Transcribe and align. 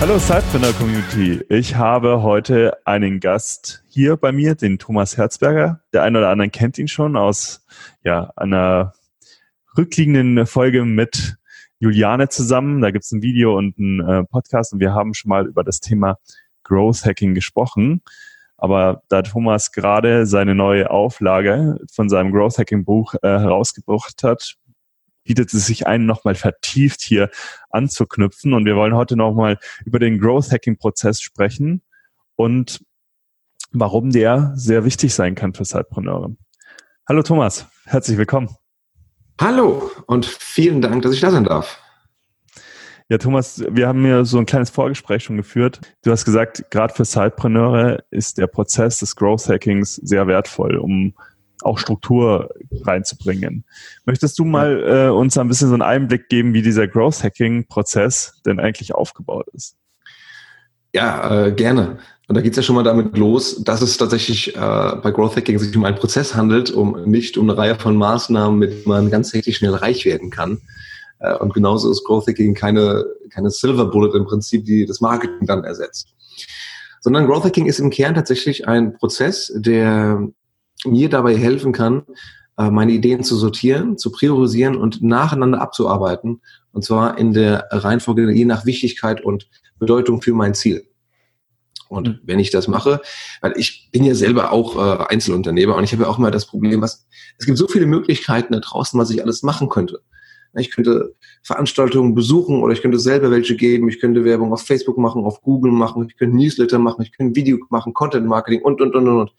Hallo 0.00 0.16
Sidepreneur 0.16 0.72
Community. 0.72 1.44
Ich 1.50 1.74
habe 1.74 2.22
heute 2.22 2.78
einen 2.86 3.20
Gast 3.20 3.84
hier 3.86 4.16
bei 4.16 4.32
mir, 4.32 4.54
den 4.54 4.78
Thomas 4.78 5.18
Herzberger. 5.18 5.82
Der 5.92 6.02
eine 6.04 6.16
oder 6.16 6.30
andere 6.30 6.48
kennt 6.48 6.78
ihn 6.78 6.88
schon 6.88 7.18
aus 7.18 7.66
ja, 8.02 8.32
einer 8.34 8.94
rückliegenden 9.76 10.46
Folge 10.46 10.86
mit 10.86 11.36
Juliane 11.80 12.30
zusammen. 12.30 12.80
Da 12.80 12.92
gibt 12.92 13.04
es 13.04 13.12
ein 13.12 13.20
Video 13.20 13.58
und 13.58 13.78
einen 13.78 14.00
äh, 14.00 14.24
Podcast 14.24 14.72
und 14.72 14.80
wir 14.80 14.94
haben 14.94 15.12
schon 15.12 15.28
mal 15.28 15.46
über 15.46 15.64
das 15.64 15.80
Thema 15.80 16.16
Growth 16.64 17.04
Hacking 17.04 17.34
gesprochen. 17.34 18.00
Aber 18.56 19.02
da 19.10 19.20
Thomas 19.20 19.70
gerade 19.70 20.24
seine 20.24 20.54
neue 20.54 20.90
Auflage 20.90 21.78
von 21.92 22.08
seinem 22.08 22.32
Growth 22.32 22.56
Hacking 22.56 22.86
Buch 22.86 23.16
äh, 23.20 23.28
herausgebracht 23.28 24.22
hat, 24.22 24.56
bietet 25.24 25.52
es 25.52 25.66
sich 25.66 25.86
ein, 25.86 26.06
nochmal 26.06 26.34
vertieft 26.34 27.00
hier 27.02 27.30
anzuknüpfen. 27.70 28.52
Und 28.52 28.64
wir 28.64 28.76
wollen 28.76 28.94
heute 28.94 29.16
nochmal 29.16 29.58
über 29.84 29.98
den 29.98 30.18
Growth 30.18 30.50
Hacking 30.50 30.76
Prozess 30.76 31.20
sprechen 31.20 31.82
und 32.36 32.80
warum 33.72 34.10
der 34.10 34.52
sehr 34.56 34.84
wichtig 34.84 35.14
sein 35.14 35.34
kann 35.34 35.54
für 35.54 35.64
Sidepreneure. 35.64 36.34
Hallo 37.08 37.22
Thomas, 37.22 37.66
herzlich 37.84 38.18
willkommen. 38.18 38.48
Hallo 39.40 39.90
und 40.06 40.26
vielen 40.26 40.80
Dank, 40.82 41.02
dass 41.02 41.14
ich 41.14 41.20
da 41.20 41.30
sein 41.30 41.44
darf. 41.44 41.80
Ja, 43.08 43.18
Thomas, 43.18 43.64
wir 43.68 43.88
haben 43.88 44.06
ja 44.06 44.24
so 44.24 44.38
ein 44.38 44.46
kleines 44.46 44.70
Vorgespräch 44.70 45.24
schon 45.24 45.36
geführt. 45.36 45.80
Du 46.04 46.12
hast 46.12 46.24
gesagt, 46.24 46.70
gerade 46.70 46.94
für 46.94 47.04
Sidepreneure 47.04 48.04
ist 48.10 48.38
der 48.38 48.46
Prozess 48.46 48.98
des 48.98 49.16
Growth 49.16 49.48
Hackings 49.48 49.96
sehr 49.96 50.28
wertvoll, 50.28 50.76
um 50.76 51.14
auch 51.62 51.78
Struktur 51.78 52.50
reinzubringen. 52.82 53.64
Möchtest 54.04 54.38
du 54.38 54.44
mal 54.44 55.08
äh, 55.08 55.10
uns 55.10 55.36
ein 55.38 55.48
bisschen 55.48 55.68
so 55.68 55.74
einen 55.74 55.82
Einblick 55.82 56.28
geben, 56.28 56.54
wie 56.54 56.62
dieser 56.62 56.88
Growth 56.88 57.22
Hacking 57.22 57.66
Prozess 57.66 58.40
denn 58.46 58.60
eigentlich 58.60 58.94
aufgebaut 58.94 59.46
ist? 59.52 59.76
Ja, 60.92 61.46
äh, 61.46 61.52
gerne. 61.52 61.98
Und 62.28 62.36
da 62.36 62.42
geht 62.42 62.52
es 62.52 62.58
ja 62.58 62.62
schon 62.62 62.76
mal 62.76 62.84
damit 62.84 63.16
los, 63.16 63.62
dass 63.64 63.82
es 63.82 63.96
tatsächlich 63.96 64.54
äh, 64.54 64.58
bei 64.58 65.10
Growth 65.10 65.36
Hacking 65.36 65.58
sich 65.58 65.76
um 65.76 65.84
einen 65.84 65.96
Prozess 65.96 66.34
handelt, 66.34 66.70
um 66.70 67.02
nicht 67.04 67.36
um 67.36 67.48
eine 67.48 67.58
Reihe 67.58 67.74
von 67.74 67.96
Maßnahmen, 67.96 68.58
mit 68.58 68.70
denen 68.70 68.82
man 68.86 69.10
ganz 69.10 69.34
richtig 69.34 69.56
schnell 69.56 69.74
reich 69.74 70.04
werden 70.04 70.30
kann. 70.30 70.60
Äh, 71.18 71.34
und 71.36 71.54
genauso 71.54 71.90
ist 71.90 72.04
Growth 72.04 72.26
Hacking 72.28 72.54
keine, 72.54 73.04
keine 73.30 73.50
Silver 73.50 73.86
Bullet 73.86 74.16
im 74.16 74.26
Prinzip, 74.26 74.64
die 74.64 74.86
das 74.86 75.00
Marketing 75.00 75.46
dann 75.46 75.64
ersetzt. 75.64 76.14
Sondern 77.00 77.26
Growth 77.26 77.44
Hacking 77.44 77.66
ist 77.66 77.80
im 77.80 77.90
Kern 77.90 78.14
tatsächlich 78.14 78.68
ein 78.68 78.94
Prozess, 78.94 79.52
der 79.56 80.28
mir 80.84 81.08
dabei 81.08 81.36
helfen 81.36 81.72
kann, 81.72 82.02
äh, 82.58 82.70
meine 82.70 82.92
Ideen 82.92 83.24
zu 83.24 83.36
sortieren, 83.36 83.98
zu 83.98 84.12
priorisieren 84.12 84.76
und 84.76 85.02
nacheinander 85.02 85.60
abzuarbeiten. 85.60 86.40
Und 86.72 86.84
zwar 86.84 87.18
in 87.18 87.32
der 87.32 87.66
Reihenfolge 87.70 88.30
je 88.30 88.44
nach 88.44 88.66
Wichtigkeit 88.66 89.22
und 89.24 89.48
Bedeutung 89.78 90.22
für 90.22 90.34
mein 90.34 90.54
Ziel. 90.54 90.86
Und 91.88 92.08
mhm. 92.08 92.18
wenn 92.22 92.38
ich 92.38 92.50
das 92.50 92.68
mache, 92.68 93.00
weil 93.40 93.54
ich 93.56 93.88
bin 93.90 94.04
ja 94.04 94.14
selber 94.14 94.52
auch 94.52 94.76
äh, 94.76 95.04
Einzelunternehmer 95.06 95.74
und 95.74 95.84
ich 95.84 95.92
habe 95.92 96.04
ja 96.04 96.08
auch 96.08 96.18
immer 96.18 96.30
das 96.30 96.46
Problem, 96.46 96.80
was 96.80 97.06
es 97.38 97.46
gibt 97.46 97.58
so 97.58 97.66
viele 97.66 97.86
Möglichkeiten 97.86 98.52
da 98.52 98.60
draußen, 98.60 98.98
was 98.98 99.10
ich 99.10 99.22
alles 99.22 99.42
machen 99.42 99.68
könnte. 99.68 100.00
Ich 100.54 100.74
könnte 100.74 101.14
Veranstaltungen 101.42 102.14
besuchen 102.14 102.62
oder 102.62 102.72
ich 102.72 102.82
könnte 102.82 102.98
selber 102.98 103.30
welche 103.30 103.56
geben. 103.56 103.88
Ich 103.88 104.00
könnte 104.00 104.24
Werbung 104.24 104.52
auf 104.52 104.62
Facebook 104.62 104.98
machen, 104.98 105.24
auf 105.24 105.42
Google 105.42 105.70
machen. 105.70 106.06
Ich 106.08 106.16
könnte 106.16 106.36
Newsletter 106.36 106.78
machen. 106.78 107.02
Ich 107.02 107.12
könnte 107.12 107.36
Video 107.36 107.58
machen, 107.70 107.94
Content 107.94 108.26
Marketing 108.26 108.62
und, 108.62 108.80
und, 108.80 108.94
und, 108.94 109.08
und. 109.08 109.20
Und 109.20 109.30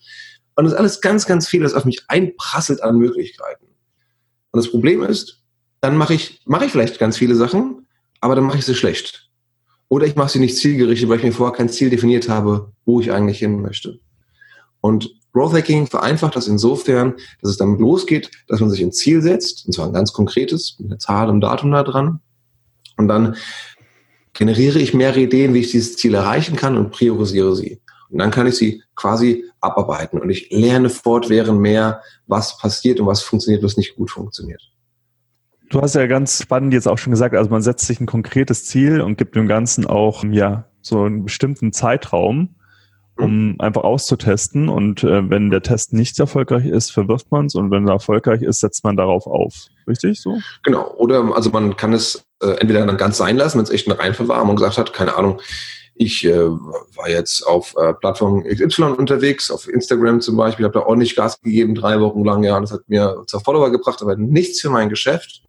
das 0.56 0.74
ist 0.74 0.78
alles 0.78 1.02
ganz, 1.02 1.26
ganz 1.26 1.48
viel, 1.48 1.64
das 1.64 1.74
auf 1.74 1.86
mich 1.86 2.04
einprasselt 2.08 2.84
an 2.84 2.98
Möglichkeiten. 2.98 3.66
Und 4.52 4.58
das 4.58 4.70
Problem 4.70 5.02
ist, 5.04 5.42
dann 5.80 5.98
mache 5.98 6.14
ich, 6.14 6.42
mache 6.46 6.66
ich 6.66 6.72
vielleicht 6.72 7.00
ganz 7.00 7.18
viele 7.18 7.36
Sachen, 7.36 7.88
aber 8.20 8.36
dann 8.36 8.44
mache 8.44 8.60
ich 8.60 8.66
sie 8.66 8.76
schlecht. 8.76 9.30
Oder 9.88 10.06
ich 10.06 10.16
mache 10.16 10.30
sie 10.30 10.40
nicht 10.40 10.58
zielgerichtet, 10.58 11.10
weil 11.10 11.18
ich 11.18 11.24
mir 11.24 11.32
vorher 11.32 11.58
kein 11.58 11.70
Ziel 11.70 11.90
definiert 11.90 12.30
habe, 12.30 12.72
wo 12.86 13.02
ich 13.02 13.12
eigentlich 13.12 13.40
hin 13.40 13.62
möchte. 13.62 14.00
Und 14.80 15.12
Growth 15.34 15.54
Hacking 15.54 15.88
vereinfacht 15.88 16.36
das 16.36 16.48
insofern, 16.48 17.16
dass 17.42 17.52
es 17.52 17.58
damit 17.58 17.80
losgeht, 17.80 18.30
dass 18.48 18.60
man 18.60 18.70
sich 18.70 18.82
ein 18.82 18.92
Ziel 18.92 19.22
setzt, 19.22 19.66
und 19.66 19.74
zwar 19.74 19.88
ein 19.88 19.94
ganz 19.94 20.14
konkretes, 20.14 20.76
mit 20.80 20.92
einer 20.92 21.00
Zahl 21.00 21.30
und 21.30 21.42
Datum 21.42 21.72
da 21.72 21.84
dran. 21.84 22.20
Und 22.98 23.08
dann 23.08 23.36
generiere 24.34 24.80
ich 24.80 24.94
mehrere 24.94 25.22
Ideen, 25.22 25.54
wie 25.54 25.60
ich 25.60 25.72
dieses 25.72 25.96
Ziel 25.96 26.14
erreichen 26.14 26.56
kann 26.56 26.78
und 26.78 26.92
priorisiere 26.92 27.56
sie. 27.56 27.82
Und 28.12 28.20
dann 28.20 28.32
kann 28.32 28.48
ich 28.48 28.56
sie 28.56 28.84
quasi 28.96 29.46
abarbeiten. 29.62 30.20
Und 30.20 30.30
ich 30.30 30.50
lerne 30.52 30.90
fortwährend 30.90 31.60
mehr, 31.60 32.02
was 32.28 32.58
passiert 32.58 33.00
und 33.00 33.08
was 33.08 33.22
funktioniert, 33.22 33.64
was 33.64 33.78
nicht 33.78 33.96
gut 33.96 34.12
funktioniert. 34.12 34.62
Du 35.70 35.82
hast 35.82 35.96
ja 35.96 36.06
ganz 36.06 36.42
spannend 36.42 36.74
jetzt 36.74 36.88
auch 36.88 36.98
schon 36.98 37.12
gesagt, 37.12 37.34
also 37.34 37.50
man 37.50 37.62
setzt 37.62 37.88
sich 37.88 38.02
ein 38.02 38.06
konkretes 38.06 38.66
Ziel 38.66 39.00
und 39.00 39.18
gibt 39.18 39.36
dem 39.36 39.48
Ganzen 39.48 39.88
auch 39.88 40.26
ja 40.26 40.66
so 40.82 41.04
einen 41.04 41.24
bestimmten 41.24 41.72
Zeitraum, 41.72 42.56
um 43.18 43.52
mhm. 43.52 43.56
einfach 43.60 43.84
auszutesten. 43.84 44.68
Und 44.68 45.04
äh, 45.06 45.30
wenn 45.30 45.50
der 45.50 45.62
Test 45.62 45.94
nicht 45.94 46.20
erfolgreich 46.20 46.66
ist, 46.66 46.92
verwirft 46.92 47.32
man 47.32 47.46
es 47.46 47.56
und 47.56 47.72
wenn 47.72 47.88
er 47.88 47.94
erfolgreich 47.94 48.42
ist, 48.42 48.60
setzt 48.60 48.84
man 48.84 48.98
darauf 48.98 49.28
auf. 49.28 49.68
Richtig 49.88 50.20
so? 50.20 50.40
Genau. 50.64 50.94
Oder 50.98 51.34
also 51.34 51.52
man 51.52 51.78
kann 51.78 51.94
es 51.94 52.26
äh, 52.42 52.52
entweder 52.60 52.86
dann 52.86 52.98
ganz 52.98 53.18
sein 53.18 53.38
lassen, 53.38 53.58
wenn 53.58 53.64
es 53.64 53.72
echt 53.72 53.88
eine 53.88 53.98
Reihenfolge 53.98 54.30
war 54.30 54.42
und 54.42 54.48
man 54.48 54.58
gesagt 54.58 54.78
hat, 54.78 54.92
keine 54.92 55.16
Ahnung, 55.16 55.40
ich 56.02 56.26
äh, 56.26 56.50
war 56.50 57.10
jetzt 57.10 57.46
auf 57.46 57.76
äh, 57.78 57.94
Plattform 57.94 58.44
XY 58.44 58.96
unterwegs, 58.98 59.52
auf 59.52 59.68
Instagram 59.68 60.20
zum 60.20 60.36
Beispiel, 60.36 60.66
habe 60.66 60.80
da 60.80 60.86
ordentlich 60.86 61.16
Gas 61.16 61.40
gegeben, 61.42 61.76
drei 61.76 62.00
Wochen 62.02 62.26
lang, 62.26 62.44
ja, 62.44 62.60
das 62.60 62.72
hat 62.72 62.82
mir 62.88 63.24
zwar 63.28 63.42
Follower 63.42 63.72
gebracht, 63.72 64.02
aber 64.02 64.16
nichts 64.16 64.62
für 64.62 64.72
mein 64.72 64.90
Geschäft. 64.90 65.44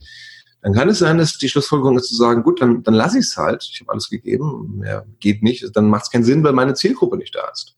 Dann 0.61 0.75
kann 0.75 0.91
es 0.91 0.99
sein, 0.99 1.17
dass 1.17 1.39
die 1.39 1.49
Schlussfolgerung 1.49 1.97
ist 1.97 2.09
zu 2.09 2.17
sagen, 2.17 2.43
gut, 2.43 2.61
dann, 2.61 2.83
dann 2.83 2.93
lasse 2.93 3.19
ich 3.19 3.25
es 3.25 3.37
halt, 3.39 3.67
ich 3.73 3.81
habe 3.81 3.93
alles 3.93 4.11
gegeben, 4.11 4.75
mehr 4.77 5.07
geht 5.21 5.43
nicht, 5.43 5.65
dann 5.75 5.89
macht 5.89 6.05
es 6.05 6.11
keinen 6.11 6.25
Sinn, 6.25 6.45
weil 6.45 6.53
meine 6.53 6.75
Zielgruppe 6.75 7.17
nicht 7.17 7.35
da 7.35 7.49
ist. 7.51 7.75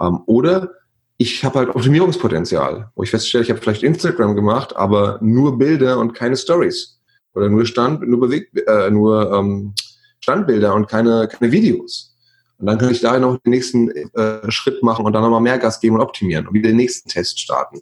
Ähm, 0.00 0.18
oder 0.26 0.72
ich 1.18 1.44
habe 1.44 1.60
halt 1.60 1.68
Optimierungspotenzial, 1.68 2.90
wo 2.96 3.04
ich 3.04 3.10
feststelle, 3.10 3.44
ich 3.44 3.50
habe 3.50 3.60
vielleicht 3.60 3.84
Instagram 3.84 4.34
gemacht, 4.34 4.74
aber 4.74 5.20
nur 5.22 5.56
Bilder 5.56 5.98
und 5.98 6.14
keine 6.14 6.36
Stories. 6.36 6.98
Oder 7.34 7.48
nur 7.48 7.64
Stand, 7.64 8.02
nur 8.02 8.18
bewegt, 8.18 8.58
äh, 8.66 8.90
nur 8.90 9.32
ähm, 9.32 9.74
Standbilder 10.22 10.74
und 10.74 10.88
keine, 10.88 11.28
keine 11.28 11.52
Videos. 11.52 12.16
Und 12.58 12.66
dann 12.66 12.78
kann 12.78 12.90
ich 12.90 13.00
da 13.00 13.18
noch 13.18 13.38
den 13.38 13.50
nächsten 13.50 13.90
äh, 13.90 14.50
Schritt 14.50 14.82
machen 14.82 15.04
und 15.04 15.12
dann 15.12 15.22
nochmal 15.22 15.40
mehr 15.40 15.58
Gas 15.58 15.80
geben 15.80 15.96
und 15.96 16.00
optimieren 16.00 16.46
und 16.46 16.54
wieder 16.54 16.68
den 16.68 16.76
nächsten 16.76 17.08
Test 17.08 17.40
starten, 17.40 17.80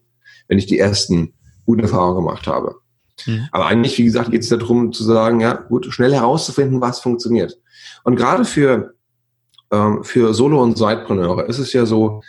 wenn 0.49 0.59
ich 0.59 0.67
die 0.67 0.79
ersten 0.79 1.35
guten 1.67 1.83
Erfahrungen 1.83 2.25
gemacht 2.25 2.47
habe. 2.47 2.77
Mhm. 3.27 3.47
Aber 3.53 3.67
eigentlich, 3.67 3.99
wie 3.99 4.05
gesagt, 4.05 4.31
geht 4.31 4.43
es 4.43 4.49
darum 4.49 4.93
zu 4.93 5.05
sagen, 5.05 5.41
ja, 5.41 5.53
gut, 5.53 5.87
schnell 5.93 6.15
herauszufinden, 6.15 6.81
was 6.81 7.01
funktioniert. 7.01 7.59
Und 8.05 8.17
gerade 8.17 8.47
für, 8.47 8.95
ähm, 9.71 10.03
für 10.03 10.33
Solo- 10.33 10.63
und 10.63 10.79
Sidepreneure 10.79 11.47
ist 11.47 11.59
es 11.59 11.75
ja 11.75 11.85
so, 11.85 12.23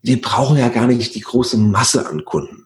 wir 0.00 0.18
brauchen 0.18 0.56
ja 0.56 0.70
gar 0.70 0.86
nicht 0.86 1.14
die 1.14 1.20
große 1.20 1.58
Masse 1.58 2.08
an 2.08 2.24
Kunden. 2.24 2.64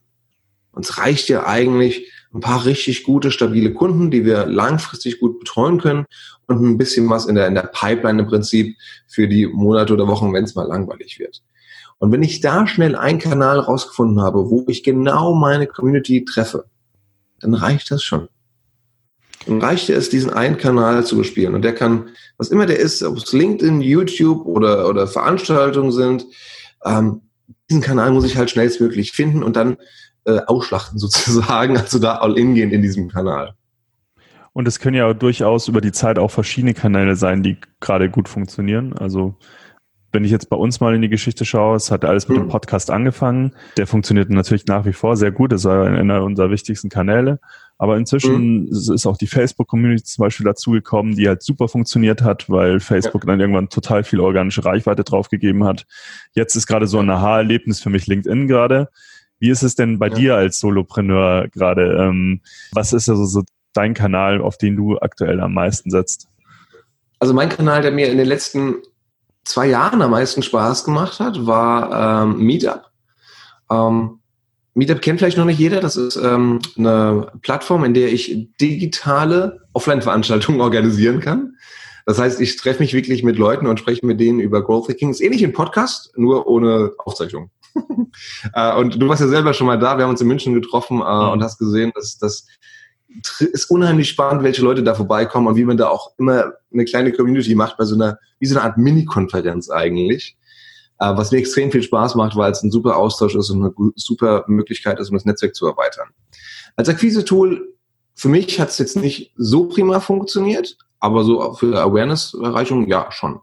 Uns 0.71 0.99
reicht 0.99 1.29
ja 1.29 1.47
eigentlich, 1.47 2.13
ein 2.33 2.41
paar 2.41 2.65
richtig 2.65 3.05
gute, 3.05 3.31
stabile 3.31 3.73
Kunden, 3.73 4.11
die 4.11 4.25
wir 4.25 4.47
langfristig 4.47 5.21
gut 5.21 5.39
betreuen 5.39 5.81
können 5.81 6.05
und 6.47 6.63
ein 6.63 6.79
bisschen 6.79 7.09
was 7.09 7.27
in 7.27 7.35
der, 7.35 7.47
in 7.47 7.55
der 7.55 7.71
Pipeline 7.73 8.23
im 8.23 8.29
Prinzip 8.29 8.77
für 9.09 9.29
die 9.29 9.47
Monate 9.47 9.93
oder 9.93 10.07
Wochen, 10.07 10.33
wenn 10.33 10.45
es 10.45 10.55
mal 10.55 10.67
langweilig 10.67 11.19
wird. 11.19 11.43
Und 11.99 12.13
wenn 12.13 12.23
ich 12.23 12.41
da 12.41 12.67
schnell 12.67 12.97
einen 12.97 13.19
Kanal 13.19 13.59
rausgefunden 13.59 14.21
habe, 14.21 14.51
wo 14.51 14.65
ich 14.69 14.83
genau 14.83 15.35
meine 15.35 15.67
Community 15.67 16.25
treffe, 16.25 16.67
dann 17.41 17.55
reicht 17.55 17.91
das 17.91 18.03
schon. 18.03 18.29
Dann 19.47 19.61
reicht 19.61 19.91
es, 19.91 20.09
diesen 20.09 20.31
einen 20.31 20.57
Kanal 20.57 21.05
zu 21.05 21.17
bespielen. 21.17 21.55
Und 21.55 21.63
der 21.63 21.75
kann, 21.75 22.09
was 22.39 22.49
immer 22.49 22.67
der 22.67 22.79
ist, 22.79 23.03
ob 23.03 23.17
es 23.17 23.33
LinkedIn, 23.33 23.81
YouTube 23.81 24.47
oder, 24.47 24.89
oder 24.89 25.07
Veranstaltungen 25.07 25.93
sind, 25.93 26.27
ähm, 26.85 27.23
diesen 27.69 27.83
Kanal 27.83 28.13
muss 28.13 28.25
ich 28.25 28.37
halt 28.37 28.51
schnellstmöglich 28.51 29.13
finden 29.13 29.43
und 29.43 29.57
dann 29.57 29.77
äh, 30.25 30.41
ausschlachten 30.47 30.99
sozusagen, 30.99 31.77
also 31.77 31.99
da 31.99 32.17
all 32.17 32.39
in 32.39 32.55
gehen 32.55 32.71
in 32.71 32.83
diesem 32.83 33.09
Kanal. 33.09 33.55
Und 34.55 34.67
es 34.69 34.79
können 34.79 34.97
ja 34.97 35.13
durchaus 35.13 35.69
über 35.69 35.81
die 35.81 35.93
Zeit 35.93 36.19
auch 36.19 36.31
verschiedene 36.31 36.75
Kanäle 36.75 37.17
sein, 37.17 37.43
die 37.43 37.59
gerade 37.81 38.09
gut 38.09 38.29
funktionieren. 38.29 38.95
Also 38.95 39.37
wenn 40.13 40.25
ich 40.25 40.31
jetzt 40.31 40.49
bei 40.49 40.57
uns 40.57 40.81
mal 40.81 40.95
in 40.95 41.03
die 41.03 41.09
Geschichte 41.09 41.45
schaue, 41.45 41.77
es 41.77 41.91
hat 41.91 42.05
alles 42.05 42.29
mit 42.29 42.39
dem 42.39 42.45
mhm. 42.45 42.51
Podcast 42.51 42.91
angefangen. 42.91 43.53
Der 43.77 43.89
funktioniert 43.89 44.31
natürlich 44.31 44.65
nach 44.67 44.87
wie 44.87 44.93
vor 44.93 45.17
sehr 45.17 45.33
gut. 45.33 45.51
Das 45.51 45.65
war 45.65 45.87
einer 45.87 46.23
unserer 46.23 46.51
wichtigsten 46.51 46.89
Kanäle. 46.89 47.41
Aber 47.79 47.97
inzwischen 47.97 48.67
mhm. 48.67 48.69
ist 48.71 49.07
auch 49.07 49.17
die 49.17 49.27
Facebook-Community 49.27 50.05
zum 50.05 50.23
Beispiel 50.23 50.45
dazugekommen, 50.45 51.17
die 51.17 51.27
halt 51.27 51.43
super 51.43 51.67
funktioniert 51.67 52.23
hat, 52.23 52.49
weil 52.49 52.79
Facebook 52.79 53.25
ja. 53.25 53.33
dann 53.33 53.41
irgendwann 53.41 53.69
total 53.69 54.05
viel 54.05 54.21
organische 54.21 54.65
Reichweite 54.65 55.03
draufgegeben 55.03 55.65
hat. 55.65 55.85
Jetzt 56.33 56.55
ist 56.55 56.69
gerade 56.69 56.87
so 56.87 57.01
ein 57.01 57.11
Aha-Erlebnis 57.11 57.81
für 57.81 57.91
mich 57.91 58.07
LinkedIn 58.07 58.47
gerade 58.47 58.91
Wie 59.41 59.51
ist 59.51 59.65
es 59.65 59.75
denn 59.75 59.99
bei 59.99 60.07
ja. 60.09 60.15
dir 60.15 60.35
als 60.37 60.61
Solopreneur 60.61 61.49
gerade? 61.49 61.97
Ähm, 62.01 62.41
was 62.73 62.93
ist 62.93 63.09
also 63.09 63.25
so 63.25 63.43
dein 63.77 63.95
Kanal, 63.95 64.41
auf 64.41 64.59
den 64.59 64.77
du 64.77 64.99
aktuell 64.99 65.41
am 65.41 65.55
meisten 65.55 65.91
setzt? 65.91 66.29
Also 67.19 67.35
mein 67.35 67.49
Kanal, 67.49 67.83
der 67.83 67.93
mir 67.93 68.11
in 68.11 68.19
den 68.19 68.27
letzten 68.27 68.77
zwei 69.45 69.67
Jahren 69.67 70.03
am 70.03 70.11
meisten 70.11 70.43
Spaß 70.43 70.85
gemacht 70.85 71.21
hat, 71.21 71.47
war 71.47 72.25
ähm, 72.25 72.39
Meetup. 72.39 72.91
Ähm, 73.71 74.21
Meetup 74.75 75.01
kennt 75.01 75.21
vielleicht 75.21 75.39
noch 75.39 75.45
nicht 75.45 75.59
jeder. 75.59 75.81
Das 75.81 75.97
ist 75.97 76.17
ähm, 76.17 76.61
eine 76.77 77.29
Plattform, 77.43 77.85
in 77.85 77.95
der 77.95 78.13
ich 78.13 78.49
digitale 78.61 79.61
Offline-Veranstaltungen 79.73 80.61
organisieren 80.63 81.21
kann. 81.21 81.57
Das 82.07 82.19
heißt, 82.19 82.41
ich 82.41 82.57
treffe 82.57 82.83
mich 82.83 82.93
wirklich 82.93 83.23
mit 83.23 83.39
Leuten 83.39 83.67
und 83.67 83.79
spreche 83.79 84.05
mit 84.05 84.21
denen 84.21 84.41
über 84.41 84.63
Growth 84.63 84.89
Hacking. 84.89 85.11
Ist 85.11 85.23
ähnlich 85.23 85.45
ein 85.45 85.53
Podcast, 85.55 86.13
nur 86.17 86.47
ohne 86.47 86.93
Aufzeichnung. 86.99 87.51
äh, 88.55 88.77
und 88.77 89.01
du 89.01 89.09
warst 89.09 89.23
ja 89.23 89.29
selber 89.29 89.55
schon 89.55 89.67
mal 89.67 89.79
da. 89.79 89.97
Wir 89.97 90.05
haben 90.05 90.11
uns 90.11 90.21
in 90.21 90.29
München 90.29 90.55
getroffen 90.55 91.01
äh, 91.01 91.31
und 91.33 91.43
hast 91.43 91.59
gesehen, 91.59 91.93
dass 91.95 92.19
das 92.19 92.47
ist 93.41 93.71
unheimlich 93.71 94.09
spannend, 94.09 94.43
welche 94.43 94.63
Leute 94.63 94.83
da 94.83 94.95
vorbeikommen 94.95 95.47
und 95.47 95.57
wie 95.57 95.65
man 95.65 95.77
da 95.77 95.89
auch 95.89 96.13
immer 96.19 96.53
eine 96.73 96.85
kleine 96.85 97.13
Community 97.13 97.55
macht 97.55 97.77
bei 97.77 97.85
so 97.85 97.95
einer, 97.95 98.19
wie 98.39 98.47
so 98.47 98.59
eine 98.59 98.65
Art 98.65 98.79
Mini-Konferenz 98.79 99.71
eigentlich. 99.71 100.37
Äh, 101.01 101.17
was 101.17 101.33
mir 101.33 101.39
extrem 101.39 101.73
viel 101.73 101.83
Spaß 101.83 102.15
macht, 102.15 102.37
weil 102.37 102.53
es 102.53 102.63
ein 102.63 102.71
super 102.71 102.97
Austausch 102.97 103.35
ist 103.35 103.51
und 103.51 103.65
eine 103.65 103.93
super 103.97 104.45
Möglichkeit 104.47 105.01
ist, 105.01 105.11
um 105.11 105.17
das 105.17 105.25
Netzwerk 105.25 105.55
zu 105.55 105.67
erweitern. 105.67 106.09
Als 106.77 106.89
Akquise-Tool, 106.89 107.75
für 108.15 108.29
mich 108.29 108.61
hat 108.61 108.69
es 108.69 108.79
jetzt 108.79 108.97
nicht 108.97 109.33
so 109.37 109.67
prima 109.69 109.99
funktioniert, 109.99 110.77
aber 111.01 111.25
so 111.25 111.55
für 111.55 111.81
Awareness-Erreichung, 111.81 112.87
ja, 112.87 113.11
schon. 113.11 113.41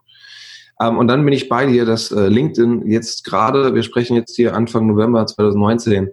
Ähm, 0.79 0.97
und 0.97 1.07
dann 1.07 1.25
bin 1.25 1.33
ich 1.33 1.49
bei 1.49 1.65
dir, 1.65 1.85
dass 1.85 2.11
äh, 2.11 2.27
LinkedIn 2.27 2.87
jetzt 2.89 3.25
gerade, 3.25 3.75
wir 3.75 3.83
sprechen 3.83 4.15
jetzt 4.15 4.35
hier 4.35 4.55
Anfang 4.55 4.87
November 4.87 5.25
2019, 5.25 6.09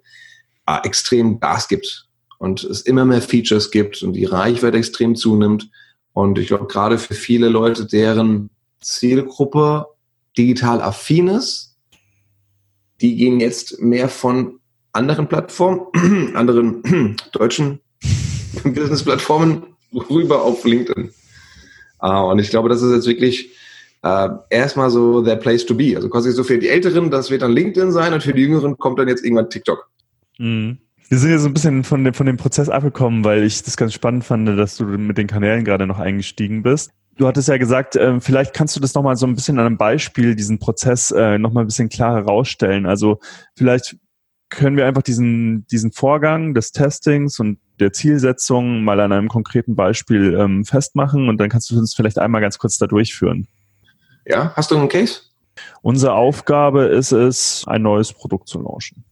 äh, 0.67 0.77
extrem 0.83 1.39
Gas 1.39 1.69
gibt 1.69 2.08
und 2.39 2.65
es 2.65 2.83
immer 2.83 3.05
mehr 3.05 3.21
Features 3.21 3.71
gibt 3.71 4.03
und 4.03 4.15
die 4.15 4.25
Reichweite 4.25 4.79
extrem 4.79 5.17
zunimmt. 5.17 5.69
Und 6.13 6.39
ich 6.39 6.49
glaube, 6.49 6.67
gerade 6.67 6.99
für 6.99 7.15
viele 7.15 7.49
Leute, 7.49 7.85
deren 7.85 8.51
Zielgruppe 8.81 9.87
digital 10.37 10.81
affin 10.81 11.29
ist, 11.29 11.77
die 13.01 13.17
gehen 13.17 13.41
jetzt 13.41 13.81
mehr 13.81 14.09
von 14.09 14.61
anderen 14.93 15.29
Plattformen, 15.29 15.83
anderen 16.35 17.17
deutschen 17.33 17.81
Business-Plattformen 18.65 19.63
rüber 20.11 20.43
auf 20.43 20.65
LinkedIn. 20.65 21.11
Uh, 22.01 22.31
und 22.31 22.39
ich 22.39 22.51
glaube, 22.51 22.69
das 22.69 22.81
ist 22.83 22.93
jetzt 22.93 23.07
wirklich 23.07 23.51
uh, 24.05 24.29
erstmal 24.51 24.91
so 24.91 25.21
der 25.21 25.37
Place 25.37 25.67
to 25.67 25.75
be. 25.75 25.97
Also 25.97 26.09
quasi 26.09 26.31
so 26.31 26.45
für 26.45 26.59
die 26.59 26.69
Älteren, 26.69 27.11
das 27.11 27.31
wird 27.31 27.43
dann 27.43 27.53
LinkedIn 27.53 27.91
sein 27.91 28.13
und 28.13 28.23
für 28.23 28.33
die 28.33 28.43
Jüngeren 28.43 28.79
kommt 28.79 29.01
dann 29.01 29.09
jetzt 29.09 29.25
irgendwann 29.25 29.51
TikTok. 29.51 29.91
Mhm. 30.39 30.79
Wir 31.09 31.19
sind 31.19 31.31
ja 31.31 31.39
so 31.39 31.49
ein 31.49 31.55
bisschen 31.55 31.85
von 31.85 32.05
dem, 32.05 32.13
von 32.13 32.27
dem 32.27 32.37
Prozess 32.37 32.69
abgekommen, 32.69 33.25
weil 33.25 33.43
ich 33.43 33.63
das 33.63 33.79
ganz 33.79 33.95
spannend 33.95 34.25
fand, 34.25 34.47
dass 34.47 34.77
du 34.77 34.85
mit 34.85 35.17
den 35.17 35.27
Kanälen 35.27 35.65
gerade 35.65 35.87
noch 35.87 35.99
eingestiegen 35.99 36.63
bist. 36.63 36.91
Du 37.17 37.27
hattest 37.27 37.49
ja 37.49 37.57
gesagt, 37.57 37.97
äh, 37.97 38.21
vielleicht 38.21 38.53
kannst 38.53 38.77
du 38.77 38.81
das 38.81 38.95
nochmal 38.95 39.17
so 39.17 39.27
ein 39.27 39.35
bisschen 39.35 39.59
an 39.59 39.67
einem 39.67 39.79
Beispiel, 39.79 40.37
diesen 40.37 40.59
Prozess 40.59 41.11
äh, 41.11 41.39
nochmal 41.39 41.65
ein 41.65 41.67
bisschen 41.67 41.89
klarer 41.89 42.27
rausstellen. 42.27 42.85
Also 42.85 43.21
vielleicht 43.57 43.97
können 44.51 44.77
wir 44.77 44.87
einfach 44.87 45.03
diesen, 45.03 45.67
diesen 45.69 45.93
Vorgang 45.93 46.53
des 46.53 46.73
Testings 46.73 47.41
und 47.41 47.59
der 47.81 47.93
Zielsetzung 47.93 48.85
mal 48.85 49.01
an 49.01 49.13
einem 49.13 49.29
konkreten 49.29 49.77
Beispiel 49.77 50.35
ähm, 50.35 50.65
festmachen 50.65 51.29
und 51.29 51.39
dann 51.39 51.49
kannst 51.49 51.71
du 51.71 51.79
uns 51.79 51.95
vielleicht 51.95 52.19
einmal 52.19 52.41
ganz 52.43 52.59
kurz 52.59 52.77
da 52.77 52.87
durchführen. 52.87 53.47
Ja, 54.27 54.53
hast 54.55 54.71
du 54.71 54.77
einen 54.77 54.89
Case? 54.89 55.23
Unsere 55.81 56.13
Aufgabe 56.13 56.85
ist 56.85 57.13
es, 57.13 57.65
ein 57.67 57.83
neues 57.83 58.13
Produkt 58.13 58.49
zu 58.49 58.61
launchen. 58.61 59.05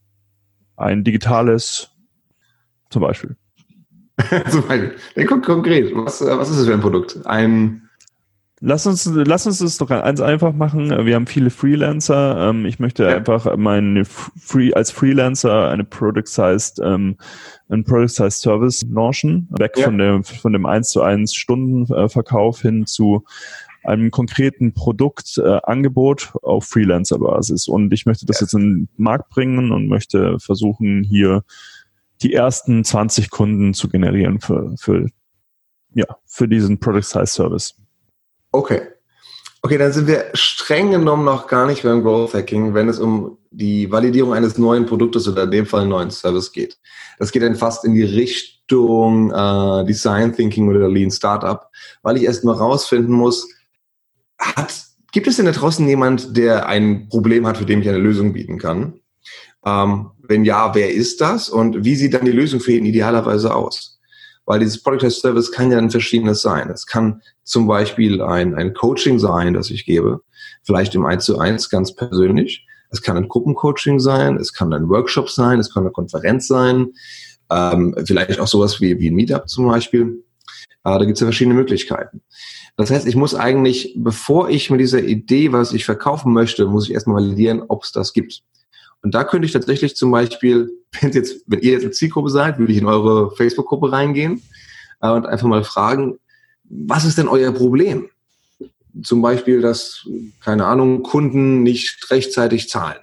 Ein 0.76 1.05
digitales 1.05 1.90
zum 2.90 3.02
Beispiel. 3.02 3.37
zum 4.50 4.67
Beispiel. 4.67 4.96
Dann 5.14 5.43
konkret. 5.43 5.94
Was, 5.94 6.20
was 6.20 6.50
ist 6.50 6.58
es 6.58 6.67
für 6.67 6.75
ein 6.75 6.81
Produkt? 6.81 7.19
Ein 7.26 7.87
Lass 8.61 8.87
uns, 8.87 9.05
lass 9.12 9.46
uns 9.46 9.58
das 9.58 9.76
doch 9.76 9.88
ganz 9.88 10.19
einfach 10.20 10.55
machen. 10.55 10.88
Wir 11.05 11.14
haben 11.14 11.26
viele 11.26 11.50
Freelancer. 11.50 12.49
Ähm, 12.49 12.64
ich 12.64 12.78
möchte 12.78 13.05
ja. 13.05 13.14
einfach 13.14 13.55
meine 13.58 14.06
Free, 14.06 14.73
als 14.73 14.90
Freelancer 14.90 15.69
eine 15.69 15.84
Product-Sized, 15.84 16.81
ähm, 16.82 17.19
ein 17.69 17.84
Product-Sized 17.84 18.40
Service 18.40 18.87
launchen. 18.90 19.46
Weg 19.58 19.76
ja. 19.76 19.84
von 19.84 19.99
dem, 19.99 20.25
von 20.25 20.55
dem 20.55 20.64
1 20.64 20.88
zu 20.88 21.02
1 21.02 21.34
Stundenverkauf 21.34 22.62
hin 22.62 22.87
zu 22.87 23.25
einem 23.86 24.10
konkreten 24.10 24.72
Produktangebot 24.72 26.32
äh, 26.34 26.38
auf 26.46 26.64
Freelancer-Basis. 26.66 27.68
Und 27.68 27.92
ich 27.92 28.06
möchte 28.06 28.26
das 28.26 28.40
ja. 28.40 28.44
jetzt 28.44 28.54
in 28.54 28.60
den 28.60 28.88
Markt 28.96 29.30
bringen 29.30 29.72
und 29.72 29.88
möchte 29.88 30.38
versuchen, 30.40 31.04
hier 31.04 31.44
die 32.22 32.32
ersten 32.32 32.84
20 32.84 33.30
Kunden 33.30 33.74
zu 33.74 33.88
generieren 33.88 34.40
für, 34.40 34.74
für, 34.78 35.06
ja, 35.94 36.06
für 36.26 36.48
diesen 36.48 36.78
Product-Sized 36.78 37.28
Service. 37.28 37.74
Okay. 38.52 38.82
Okay, 39.62 39.78
dann 39.78 39.92
sind 39.92 40.06
wir 40.06 40.26
streng 40.34 40.92
genommen 40.92 41.24
noch 41.24 41.48
gar 41.48 41.66
nicht 41.66 41.82
beim 41.82 42.02
Growth 42.02 42.34
Hacking, 42.34 42.74
wenn 42.74 42.88
es 42.88 43.00
um 43.00 43.38
die 43.50 43.90
Validierung 43.90 44.32
eines 44.32 44.58
neuen 44.58 44.86
Produktes 44.86 45.26
oder 45.26 45.42
in 45.44 45.50
dem 45.50 45.66
Fall 45.66 45.80
einen 45.80 45.90
neuen 45.90 46.10
Service 46.10 46.52
geht. 46.52 46.78
Das 47.18 47.32
geht 47.32 47.42
dann 47.42 47.56
fast 47.56 47.84
in 47.84 47.94
die 47.94 48.04
Richtung 48.04 49.32
äh, 49.32 49.84
Design 49.84 50.32
Thinking 50.32 50.68
oder 50.68 50.88
Lean 50.88 51.10
Startup, 51.10 51.68
weil 52.02 52.16
ich 52.16 52.24
erst 52.24 52.44
mal 52.44 52.54
rausfinden 52.54 53.12
muss, 53.12 53.48
hat, 54.38 54.84
gibt 55.12 55.26
es 55.26 55.36
denn 55.36 55.46
da 55.46 55.52
draußen 55.52 55.86
jemand, 55.86 56.36
der 56.36 56.66
ein 56.68 57.08
Problem 57.08 57.46
hat, 57.46 57.58
für 57.58 57.66
den 57.66 57.82
ich 57.82 57.88
eine 57.88 57.98
Lösung 57.98 58.32
bieten 58.32 58.58
kann? 58.58 59.00
Ähm, 59.64 60.10
wenn 60.22 60.44
ja, 60.44 60.74
wer 60.74 60.92
ist 60.92 61.20
das 61.20 61.48
und 61.48 61.84
wie 61.84 61.96
sieht 61.96 62.14
dann 62.14 62.24
die 62.24 62.32
Lösung 62.32 62.60
für 62.60 62.72
ihn 62.72 62.84
idealerweise 62.84 63.54
aus? 63.54 63.96
weil 64.46 64.60
dieses 64.60 64.82
Product 64.82 65.04
as 65.04 65.20
Service 65.20 65.52
kann 65.52 65.70
ja 65.70 65.78
ein 65.78 65.90
verschiedenes 65.90 66.40
sein. 66.40 66.70
Es 66.70 66.86
kann 66.86 67.20
zum 67.42 67.66
Beispiel 67.66 68.22
ein, 68.22 68.54
ein 68.54 68.72
Coaching 68.72 69.18
sein, 69.18 69.54
das 69.54 69.70
ich 69.70 69.84
gebe, 69.84 70.20
vielleicht 70.62 70.94
im 70.94 71.04
1 71.04 71.24
zu 71.24 71.38
1 71.38 71.68
ganz 71.68 71.94
persönlich. 71.94 72.66
Es 72.90 73.02
kann 73.02 73.16
ein 73.16 73.28
Gruppencoaching 73.28 73.98
sein, 73.98 74.36
es 74.36 74.52
kann 74.52 74.72
ein 74.72 74.88
Workshop 74.88 75.28
sein, 75.28 75.58
es 75.58 75.74
kann 75.74 75.82
eine 75.82 75.92
Konferenz 75.92 76.46
sein, 76.46 76.92
ähm, 77.50 77.94
vielleicht 78.06 78.38
auch 78.38 78.46
sowas 78.46 78.80
wie, 78.80 78.98
wie 79.00 79.10
ein 79.10 79.14
Meetup 79.14 79.48
zum 79.48 79.66
Beispiel. 79.66 80.22
Äh, 80.86 81.00
da 81.00 81.04
gibt 81.04 81.16
es 81.16 81.20
ja 81.20 81.26
verschiedene 81.26 81.56
Möglichkeiten. 81.56 82.22
Das 82.76 82.90
heißt, 82.92 83.08
ich 83.08 83.16
muss 83.16 83.34
eigentlich, 83.34 83.94
bevor 83.96 84.48
ich 84.50 84.70
mit 84.70 84.80
dieser 84.80 85.02
Idee, 85.02 85.52
was 85.52 85.72
ich 85.72 85.84
verkaufen 85.84 86.32
möchte, 86.32 86.66
muss 86.66 86.88
ich 86.88 86.94
erstmal 86.94 87.16
validieren, 87.16 87.64
ob 87.66 87.82
es 87.82 87.90
das 87.90 88.12
gibt. 88.12 88.42
Und 89.02 89.14
da 89.14 89.24
könnte 89.24 89.46
ich 89.46 89.52
tatsächlich 89.52 89.96
zum 89.96 90.12
Beispiel, 90.12 90.70
wenn, 91.00 91.11
jetzt, 91.11 91.42
wenn 91.49 91.61
ihr 91.61 91.72
jetzt 91.72 91.82
eine 91.82 91.90
Zielgruppe 91.90 92.30
seid, 92.30 92.58
würde 92.58 92.72
ich 92.72 92.78
in 92.78 92.87
eure 92.87 93.34
Facebook-Gruppe 93.34 93.90
reingehen 93.90 94.42
äh, 95.00 95.11
und 95.11 95.26
einfach 95.26 95.49
mal 95.49 95.64
fragen, 95.64 96.20
was 96.62 97.04
ist 97.04 97.18
denn 97.18 97.28
euer 97.28 97.50
Problem? 97.50 98.08
Zum 99.02 99.22
Beispiel, 99.22 99.61
dass, 99.61 100.06
keine 100.40 100.66
Ahnung, 100.66 101.02
Kunden 101.02 101.64
nicht 101.64 102.11
rechtzeitig 102.11 102.68
zahlen. 102.68 103.00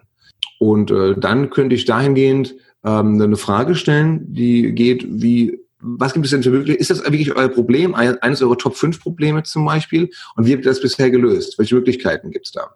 Und 0.57 0.89
äh, 0.89 1.15
dann 1.17 1.49
könnte 1.49 1.75
ich 1.75 1.83
dahingehend 1.83 2.55
ähm, 2.85 3.21
eine 3.21 3.37
Frage 3.37 3.75
stellen, 3.75 4.33
die 4.33 4.71
geht 4.71 5.05
wie, 5.09 5.62
was 5.83 6.13
gibt 6.13 6.25
es 6.25 6.31
denn 6.31 6.43
für 6.43 6.49
Möglichkeiten? 6.49 6.81
Ist 6.81 6.89
das 6.89 7.03
wirklich 7.03 7.35
euer 7.35 7.49
Problem, 7.49 7.93
eines 7.93 8.41
eurer 8.41 8.57
Top 8.57 8.75
5 8.75 9.01
Probleme 9.01 9.43
zum 9.43 9.65
Beispiel? 9.65 10.09
Und 10.35 10.45
wie 10.45 10.53
habt 10.53 10.65
ihr 10.65 10.71
das 10.71 10.81
bisher 10.81 11.11
gelöst? 11.11 11.59
Welche 11.59 11.75
Möglichkeiten 11.75 12.31
gibt 12.31 12.47
es 12.47 12.51
da? 12.53 12.75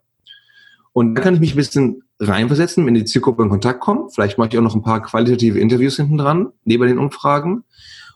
Und 0.93 1.15
da 1.15 1.21
kann 1.21 1.35
ich 1.35 1.39
mich 1.39 1.53
ein 1.53 1.57
bisschen 1.57 2.03
reinversetzen, 2.19 2.85
wenn 2.85 2.95
die 2.95 3.05
Zielgruppe 3.05 3.43
in 3.43 3.49
Kontakt 3.49 3.79
kommt. 3.79 4.13
Vielleicht 4.13 4.37
mache 4.37 4.49
ich 4.51 4.57
auch 4.57 4.63
noch 4.63 4.75
ein 4.75 4.81
paar 4.81 5.01
qualitative 5.01 5.59
Interviews 5.59 5.95
hinten 5.95 6.17
dran, 6.17 6.51
neben 6.65 6.87
den 6.87 6.97
Umfragen. 6.97 7.63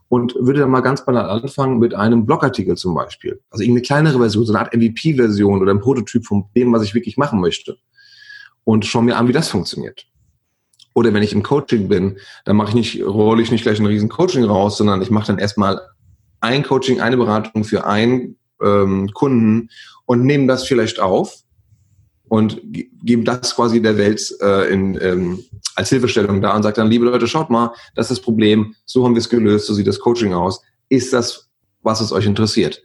Und 0.10 0.36
würde 0.36 0.60
dann 0.60 0.72
mal 0.72 0.82
ganz 0.82 1.06
banal 1.06 1.30
anfangen 1.30 1.80
mit 1.80 1.94
einem 1.94 2.26
Blogartikel 2.26 2.76
zum 2.76 2.94
Beispiel. 2.96 3.40
Also 3.50 3.64
irgendeine 3.64 3.86
kleinere 3.86 4.20
Version, 4.20 4.46
so 4.46 4.52
eine 4.52 4.60
Art 4.60 4.76
MVP-Version 4.76 5.62
oder 5.62 5.72
ein 5.72 5.80
Prototyp 5.80 6.26
von 6.26 6.46
dem, 6.54 6.74
was 6.74 6.84
ich 6.84 6.94
wirklich 6.94 7.16
machen 7.16 7.40
möchte. 7.40 7.78
Und 8.66 8.86
schau 8.86 9.02
mir 9.02 9.16
an, 9.16 9.30
wie 9.30 9.32
das 9.32 9.48
funktioniert. 9.48 10.11
Oder 10.94 11.14
wenn 11.14 11.24
ich 11.24 11.34
im 11.34 11.44
Coaching 11.44 11.88
bin, 11.88 12.18
dann 12.46 12.58
mache 12.58 12.70
ich 12.70 12.76
nicht, 12.76 13.04
rolle 13.04 13.42
ich 13.42 13.52
nicht 13.52 13.64
gleich 13.64 13.80
ein 13.80 13.86
riesen 13.86 14.10
Coaching 14.10 14.44
raus, 14.44 14.78
sondern 14.78 15.02
ich 15.02 15.10
mache 15.10 15.28
dann 15.28 15.40
erstmal 15.40 15.82
ein 16.42 16.64
Coaching, 16.64 17.00
eine 17.00 17.18
Beratung 17.18 17.64
für 17.64 17.86
einen 17.86 18.38
ähm, 18.62 19.10
Kunden 19.14 19.70
und 20.06 20.26
nehme 20.26 20.48
das 20.48 20.66
vielleicht 20.66 21.00
auf 21.00 21.36
und 22.28 22.62
geben 23.04 23.26
das 23.26 23.56
quasi 23.56 23.82
der 23.82 23.98
Welt 23.98 24.34
äh, 24.42 24.72
in, 24.72 24.98
ähm, 25.02 25.44
als 25.76 25.90
Hilfestellung 25.90 26.42
da 26.42 26.56
und 26.56 26.64
sagt 26.64 26.78
dann, 26.78 26.90
liebe 26.90 27.06
Leute, 27.06 27.28
schaut 27.28 27.50
mal, 27.50 27.74
das 27.96 28.10
ist 28.10 28.18
das 28.18 28.22
Problem, 28.22 28.76
so 28.86 29.04
haben 29.06 29.16
wir 29.16 29.20
es 29.20 29.30
gelöst, 29.30 29.68
so 29.68 29.74
sieht 29.74 29.88
das 29.88 30.00
Coaching 30.00 30.34
aus. 30.34 30.62
Ist 30.90 31.14
das, 31.14 31.50
was 31.82 32.02
es 32.02 32.12
euch 32.12 32.26
interessiert? 32.26 32.82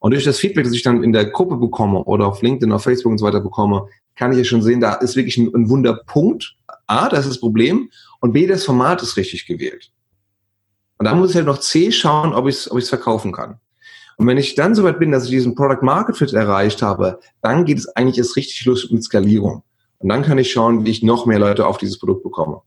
Und 0.00 0.12
durch 0.12 0.24
das 0.24 0.38
Feedback, 0.38 0.64
das 0.64 0.74
ich 0.74 0.82
dann 0.82 1.02
in 1.02 1.12
der 1.12 1.26
Gruppe 1.26 1.56
bekomme 1.56 2.04
oder 2.04 2.26
auf 2.26 2.42
LinkedIn, 2.42 2.72
auf 2.72 2.84
Facebook 2.84 3.12
und 3.12 3.18
so 3.18 3.26
weiter 3.26 3.40
bekomme, 3.40 3.86
kann 4.16 4.32
ich 4.32 4.38
ja 4.38 4.44
schon 4.44 4.62
sehen, 4.62 4.80
da 4.80 4.94
ist 4.94 5.16
wirklich 5.16 5.38
ein, 5.38 5.52
ein 5.54 5.68
Wunderpunkt. 5.68 6.56
A, 6.88 7.08
das 7.08 7.20
ist 7.20 7.30
das 7.30 7.40
Problem. 7.40 7.90
Und 8.20 8.32
B, 8.32 8.46
das 8.46 8.64
Format 8.64 9.02
ist 9.02 9.16
richtig 9.16 9.46
gewählt. 9.46 9.92
Und 10.98 11.06
da 11.06 11.14
muss 11.14 11.30
ich 11.30 11.36
halt 11.36 11.46
noch 11.46 11.58
C 11.58 11.92
schauen, 11.92 12.34
ob 12.34 12.48
ich 12.48 12.56
es 12.56 12.70
ob 12.70 12.78
ich's 12.78 12.88
verkaufen 12.88 13.32
kann. 13.32 13.60
Und 14.16 14.26
wenn 14.26 14.36
ich 14.36 14.56
dann 14.56 14.74
soweit 14.74 14.98
bin, 14.98 15.12
dass 15.12 15.24
ich 15.24 15.30
diesen 15.30 15.54
Product 15.54 15.82
Market 15.82 16.16
Fit 16.16 16.32
erreicht 16.32 16.82
habe, 16.82 17.20
dann 17.40 17.64
geht 17.64 17.78
es 17.78 17.88
eigentlich 17.94 18.18
erst 18.18 18.34
richtig 18.34 18.64
los 18.64 18.90
mit 18.90 19.04
Skalierung. 19.04 19.62
Und 19.98 20.08
dann 20.08 20.22
kann 20.22 20.38
ich 20.38 20.50
schauen, 20.50 20.84
wie 20.84 20.90
ich 20.90 21.04
noch 21.04 21.24
mehr 21.26 21.38
Leute 21.38 21.66
auf 21.66 21.78
dieses 21.78 21.98
Produkt 21.98 22.24
bekomme. 22.24 22.62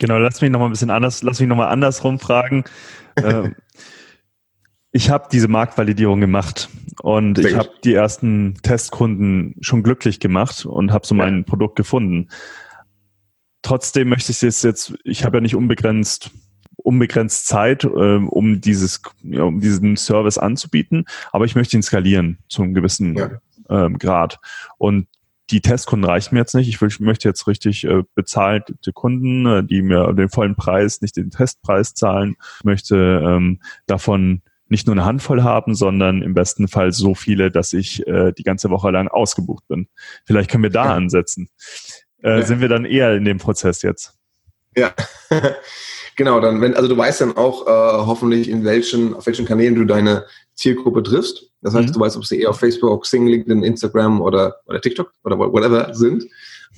Genau, 0.00 0.18
lass 0.18 0.40
mich 0.40 0.50
noch 0.50 0.58
mal 0.58 0.66
ein 0.66 0.72
bisschen 0.72 0.90
anders, 0.90 1.22
lass 1.22 1.38
mich 1.38 1.48
noch 1.48 1.56
mal 1.56 1.68
andersrum 1.68 2.18
fragen. 2.18 2.64
Ähm, 3.18 3.54
ich 4.92 5.08
habe 5.08 5.28
diese 5.32 5.48
Marktvalidierung 5.48 6.20
gemacht 6.20 6.68
und 7.00 7.38
Sehr 7.38 7.50
ich 7.50 7.56
habe 7.56 7.70
die 7.82 7.94
ersten 7.94 8.56
Testkunden 8.62 9.54
schon 9.60 9.82
glücklich 9.82 10.20
gemacht 10.20 10.66
und 10.66 10.92
habe 10.92 11.06
so 11.06 11.14
mein 11.14 11.46
Produkt 11.46 11.76
gefunden. 11.76 12.28
Trotzdem 13.66 14.08
möchte 14.08 14.30
ich 14.30 14.40
es 14.44 14.62
jetzt, 14.62 14.94
ich 15.02 15.24
habe 15.24 15.38
ja 15.38 15.40
nicht 15.40 15.56
unbegrenzt 15.56 16.30
unbegrenzt 16.76 17.48
Zeit, 17.48 17.82
äh, 17.82 17.88
um 17.88 18.60
dieses, 18.60 19.02
ja, 19.24 19.42
um 19.42 19.58
diesen 19.58 19.96
Service 19.96 20.38
anzubieten, 20.38 21.04
aber 21.32 21.44
ich 21.44 21.56
möchte 21.56 21.76
ihn 21.76 21.82
skalieren 21.82 22.38
zu 22.48 22.62
einem 22.62 22.74
gewissen 22.74 23.16
ja. 23.16 23.40
ähm, 23.68 23.98
Grad. 23.98 24.38
Und 24.78 25.08
die 25.50 25.60
Testkunden 25.60 26.08
reichen 26.08 26.36
mir 26.36 26.42
jetzt 26.42 26.54
nicht. 26.54 26.68
Ich, 26.68 26.80
will, 26.80 26.86
ich 26.86 27.00
möchte 27.00 27.28
jetzt 27.28 27.48
richtig 27.48 27.82
äh, 27.82 28.04
bezahlte 28.14 28.92
Kunden, 28.92 29.46
äh, 29.46 29.64
die 29.64 29.82
mir 29.82 30.12
den 30.12 30.28
vollen 30.28 30.54
Preis, 30.54 31.00
nicht 31.00 31.16
den 31.16 31.32
Testpreis 31.32 31.94
zahlen. 31.94 32.36
Ich 32.58 32.64
möchte 32.64 32.96
ähm, 32.96 33.60
davon 33.86 34.42
nicht 34.68 34.86
nur 34.86 34.94
eine 34.94 35.04
Handvoll 35.04 35.42
haben, 35.42 35.74
sondern 35.74 36.22
im 36.22 36.34
besten 36.34 36.68
Fall 36.68 36.92
so 36.92 37.16
viele, 37.16 37.50
dass 37.50 37.72
ich 37.72 38.06
äh, 38.06 38.32
die 38.32 38.44
ganze 38.44 38.70
Woche 38.70 38.92
lang 38.92 39.08
ausgebucht 39.08 39.66
bin. 39.66 39.88
Vielleicht 40.24 40.52
können 40.52 40.62
wir 40.62 40.70
da 40.70 40.84
ja. 40.84 40.94
ansetzen. 40.94 41.48
Äh, 42.26 42.40
ja. 42.40 42.42
Sind 42.44 42.60
wir 42.60 42.68
dann 42.68 42.84
eher 42.84 43.14
in 43.14 43.24
dem 43.24 43.38
Prozess 43.38 43.82
jetzt? 43.82 44.14
Ja, 44.76 44.92
genau. 46.16 46.40
Dann, 46.40 46.60
wenn, 46.60 46.74
also 46.74 46.88
du 46.88 46.96
weißt 46.96 47.20
dann 47.20 47.36
auch 47.36 47.66
äh, 47.66 47.70
hoffentlich, 48.04 48.50
in 48.50 48.64
welchen, 48.64 49.14
auf 49.14 49.26
welchen 49.26 49.46
Kanälen 49.46 49.76
du 49.76 49.84
deine 49.84 50.26
Zielgruppe 50.54 51.04
triffst. 51.04 51.50
Das 51.62 51.74
heißt, 51.74 51.88
mhm. 51.88 51.92
du 51.92 52.00
weißt, 52.00 52.16
ob 52.16 52.26
sie 52.26 52.40
eher 52.40 52.50
auf 52.50 52.58
Facebook, 52.58 53.02
Xing, 53.02 53.28
LinkedIn, 53.28 53.62
Instagram 53.62 54.20
oder, 54.20 54.56
oder 54.66 54.80
TikTok 54.80 55.12
oder 55.22 55.38
whatever 55.38 55.94
sind, 55.94 56.24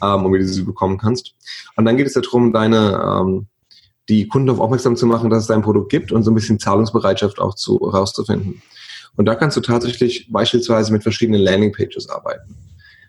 ähm, 0.02 0.26
und 0.26 0.35
wie 0.35 0.38
du 0.38 0.47
sie 0.47 0.62
bekommen 0.62 0.99
kannst. 0.99 1.35
Und 1.76 1.87
dann 1.87 1.97
geht 1.97 2.07
es 2.07 2.12
darum, 2.12 2.52
deine 2.52 3.00
ähm, 3.02 3.47
die 4.11 4.28
Kunden 4.28 4.50
auf 4.50 4.61
aufmerksam 4.61 4.97
zu 4.97 5.07
machen, 5.07 5.31
dass 5.31 5.43
es 5.43 5.49
dein 5.49 5.62
Produkt 5.62 5.90
gibt 5.90 6.12
und 6.12 6.23
so 6.23 6.31
ein 6.31 6.35
bisschen 6.35 6.59
Zahlungsbereitschaft 6.59 7.40
auch 7.40 7.55
zu 7.55 7.76
rauszufinden. 7.76 8.62
Und 9.17 9.26
da 9.26 9.35
kannst 9.35 9.57
du 9.57 9.61
tatsächlich 9.61 10.28
beispielsweise 10.31 10.93
mit 10.93 11.02
verschiedenen 11.02 11.40
Landingpages 11.40 12.09
arbeiten. 12.09 12.55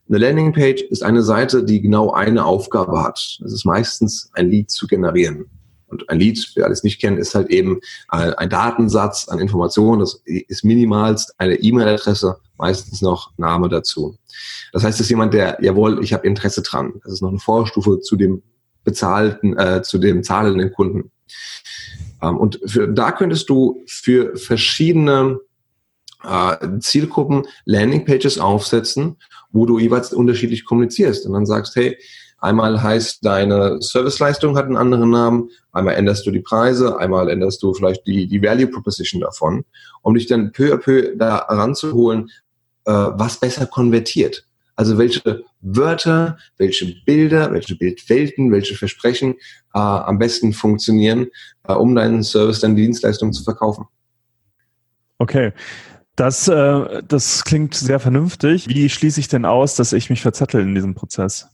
Eine 0.09 0.17
Landingpage 0.17 0.81
ist 0.89 1.03
eine 1.03 1.21
Seite, 1.21 1.63
die 1.63 1.81
genau 1.81 2.11
eine 2.11 2.43
Aufgabe 2.43 3.03
hat. 3.03 3.37
Das 3.41 3.53
ist 3.53 3.63
meistens 3.63 4.31
ein 4.33 4.49
Lead 4.49 4.71
zu 4.71 4.87
generieren. 4.87 5.45
Und 5.85 6.09
ein 6.09 6.19
Lead, 6.19 6.51
wer 6.55 6.65
alles 6.65 6.83
nicht 6.83 6.99
kennt, 6.99 7.19
ist 7.19 7.35
halt 7.35 7.49
eben 7.49 7.79
ein 8.07 8.49
Datensatz 8.49 9.27
an 9.27 9.39
Informationen. 9.39 9.99
Das 9.99 10.21
ist 10.25 10.63
minimalst 10.63 11.35
eine 11.37 11.55
E-Mail-Adresse, 11.55 12.37
meistens 12.57 13.01
noch 13.01 13.31
Name 13.37 13.69
dazu. 13.69 14.17
Das 14.73 14.83
heißt, 14.83 14.99
es 14.99 15.05
ist 15.05 15.09
jemand, 15.09 15.33
der, 15.33 15.57
jawohl, 15.61 16.03
ich 16.03 16.13
habe 16.13 16.27
Interesse 16.27 16.63
dran. 16.63 16.93
Das 17.03 17.13
ist 17.13 17.21
noch 17.21 17.29
eine 17.29 17.39
Vorstufe 17.39 17.99
zu 17.99 18.15
dem 18.15 18.41
bezahlten, 18.83 19.57
äh, 19.57 19.81
zu 19.83 19.99
dem 19.99 20.23
zahlenden 20.23 20.71
Kunden. 20.73 21.11
Ähm, 22.21 22.37
und 22.37 22.59
für, 22.65 22.87
da 22.87 23.11
könntest 23.11 23.49
du 23.49 23.83
für 23.87 24.35
verschiedene 24.35 25.39
äh, 26.23 26.79
Zielgruppen 26.79 27.47
Landingpages 27.65 28.39
aufsetzen, 28.39 29.17
wo 29.51 29.65
du 29.65 29.79
jeweils 29.79 30.13
unterschiedlich 30.13 30.65
kommunizierst 30.65 31.25
und 31.25 31.33
dann 31.33 31.45
sagst, 31.45 31.75
hey, 31.75 31.97
einmal 32.39 32.81
heißt 32.81 33.25
deine 33.25 33.81
Serviceleistung 33.81 34.57
hat 34.57 34.65
einen 34.65 34.77
anderen 34.77 35.09
Namen, 35.09 35.49
einmal 35.71 35.95
änderst 35.95 36.25
du 36.25 36.31
die 36.31 36.41
Preise, 36.41 36.97
einmal 36.97 37.29
änderst 37.29 37.61
du 37.63 37.73
vielleicht 37.73 38.05
die, 38.07 38.27
die 38.27 38.41
Value 38.41 38.67
Proposition 38.67 39.21
davon, 39.21 39.65
um 40.01 40.13
dich 40.15 40.27
dann 40.27 40.51
peu 40.51 40.73
à 40.73 40.77
peu 40.77 41.15
da 41.15 41.37
ranzuholen, 41.37 42.29
äh, 42.85 42.91
was 42.91 43.39
besser 43.39 43.65
konvertiert. 43.65 44.45
Also 44.75 44.97
welche 44.97 45.43
Wörter, 45.59 46.37
welche 46.57 46.95
Bilder, 47.05 47.51
welche 47.51 47.75
Bildwelten, 47.75 48.49
welche 48.49 48.75
Versprechen 48.75 49.33
äh, 49.73 49.79
am 49.79 50.17
besten 50.19 50.53
funktionieren, 50.53 51.27
äh, 51.67 51.73
um 51.73 51.95
deinen 51.95 52.23
Service, 52.23 52.61
deine 52.61 52.75
Dienstleistung 52.75 53.33
zu 53.33 53.43
verkaufen. 53.43 53.87
Okay. 55.17 55.51
Das, 56.19 56.49
äh, 56.49 57.01
das 57.07 57.45
klingt 57.45 57.75
sehr 57.75 58.01
vernünftig. 58.01 58.67
Wie 58.67 58.89
schließe 58.89 59.21
ich 59.21 59.29
denn 59.29 59.45
aus, 59.45 59.75
dass 59.75 59.93
ich 59.93 60.09
mich 60.09 60.21
verzettel 60.21 60.59
in 60.61 60.75
diesem 60.75 60.93
Prozess? 60.93 61.47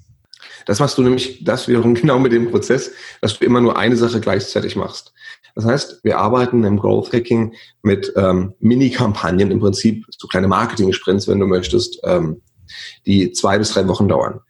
Das 0.66 0.80
machst 0.80 0.98
du 0.98 1.04
nämlich, 1.04 1.44
das 1.44 1.68
wiederum 1.68 1.94
genau 1.94 2.18
mit 2.18 2.32
dem 2.32 2.50
Prozess, 2.50 2.92
dass 3.22 3.38
du 3.38 3.46
immer 3.46 3.62
nur 3.62 3.78
eine 3.78 3.96
Sache 3.96 4.20
gleichzeitig 4.20 4.76
machst. 4.76 5.14
Das 5.54 5.66
heißt, 5.66 6.00
wir 6.04 6.18
arbeiten 6.18 6.64
im 6.64 6.80
Growth 6.80 7.14
Hacking 7.14 7.54
mit 7.84 8.12
ähm, 8.16 8.56
Mini-Kampagnen, 8.60 9.52
im 9.52 9.60
Prinzip 9.60 10.04
so 10.10 10.28
kleine 10.28 10.48
Marketing-Sprints, 10.48 11.28
wenn 11.28 11.40
du 11.40 11.46
möchtest, 11.46 12.00
ähm, 12.04 12.42
die 13.06 13.34
zwei 13.34 13.60
bis 13.60 13.70
drei 13.70 13.88
Wochen 13.88 14.08
dauern. 14.08 14.42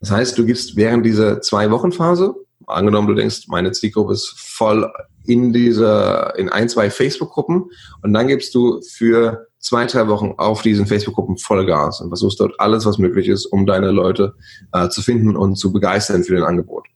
Das 0.00 0.10
heißt, 0.10 0.36
du 0.36 0.46
gibst 0.46 0.74
während 0.74 1.06
dieser 1.06 1.42
zwei 1.42 1.70
Wochen 1.70 1.92
Phase, 1.92 2.34
angenommen 2.66 3.06
du 3.06 3.14
denkst, 3.14 3.46
meine 3.46 3.70
Zielgruppe 3.70 4.14
ist 4.14 4.34
voll 4.36 4.92
in 5.26 5.52
dieser, 5.52 6.36
in 6.36 6.48
ein, 6.48 6.68
zwei 6.68 6.90
Facebook-Gruppen 6.90 7.70
und 8.02 8.12
dann 8.12 8.26
gibst 8.26 8.52
du 8.56 8.80
für 8.82 9.46
zwei, 9.60 9.86
drei 9.86 10.08
Wochen 10.08 10.34
auf 10.38 10.62
diesen 10.62 10.86
Facebook-Gruppen 10.86 11.36
Vollgas 11.36 12.00
und 12.00 12.08
versuchst 12.08 12.40
dort 12.40 12.58
alles, 12.58 12.86
was 12.86 12.98
möglich 12.98 13.28
ist, 13.28 13.46
um 13.46 13.66
deine 13.66 13.90
Leute 13.90 14.34
äh, 14.72 14.88
zu 14.88 15.02
finden 15.02 15.36
und 15.36 15.56
zu 15.56 15.72
begeistern 15.72 16.24
für 16.24 16.34
dein 16.34 16.44
Angebot. 16.44 16.86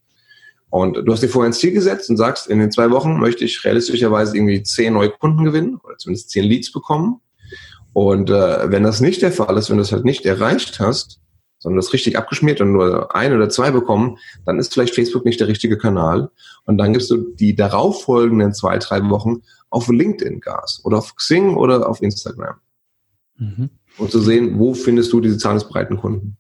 Und 0.71 0.97
du 1.07 1.13
hast 1.13 1.23
dir 1.23 1.29
vorher 1.29 1.51
ein 1.51 1.53
Ziel 1.53 1.71
gesetzt 1.71 2.11
und 2.11 2.17
sagst, 2.17 2.49
in 2.49 2.59
den 2.59 2.73
zwei 2.73 2.91
Wochen 2.91 3.21
möchte 3.21 3.45
ich 3.45 3.65
realistischerweise 3.65 4.37
irgendwie 4.37 4.63
zehn 4.65 4.95
neue 4.95 5.11
Kunden 5.11 5.45
gewinnen 5.45 5.79
oder 5.85 5.97
zumindest 5.99 6.31
zehn 6.31 6.45
Leads 6.45 6.73
bekommen. 6.73 7.21
Und 7.93 8.29
äh, 8.29 8.71
wenn 8.73 8.83
das 8.83 9.01
nicht 9.01 9.23
der 9.23 9.31
Fall 9.31 9.57
ist, 9.57 9.71
wenn 9.71 9.77
du 9.77 9.85
es 9.85 9.93
halt 9.93 10.05
nicht 10.05 10.27
erreicht 10.27 10.81
hast, 10.81 11.21
sondern 11.65 11.79
das 11.79 11.95
richtig 11.95 12.19
abgeschmiert 12.19 12.61
und 12.61 12.73
nur 12.73 13.17
ein 13.17 13.35
oder 13.35 13.49
zwei 13.49 13.71
bekommen, 13.71 14.19
dann 14.45 14.59
ist 14.59 14.75
vielleicht 14.75 14.95
Facebook 14.95 15.25
nicht 15.25 15.41
der 15.41 15.49
richtige 15.49 15.79
Kanal. 15.79 16.29
Und 16.67 16.77
dann 16.77 16.93
gibst 16.93 17.11
du 17.11 17.35
die 17.35 17.57
darauffolgenden 17.57 18.53
zwei, 18.53 18.77
drei 18.77 19.01
Wochen 19.09 19.39
auf 19.71 19.89
LinkedIn 19.89 20.41
Gas 20.41 20.83
oder 20.85 20.99
auf 20.99 21.17
Xing 21.17 21.55
oder 21.57 21.89
auf 21.89 22.03
Instagram. 22.03 22.57
Mhm. 23.39 23.71
Um 23.97 24.11
zu 24.11 24.21
sehen, 24.21 24.59
wo 24.59 24.75
findest 24.75 25.11
du 25.15 25.21
diese 25.21 25.39
zahlungsbreiten 25.39 25.97
Kunden. 25.97 26.37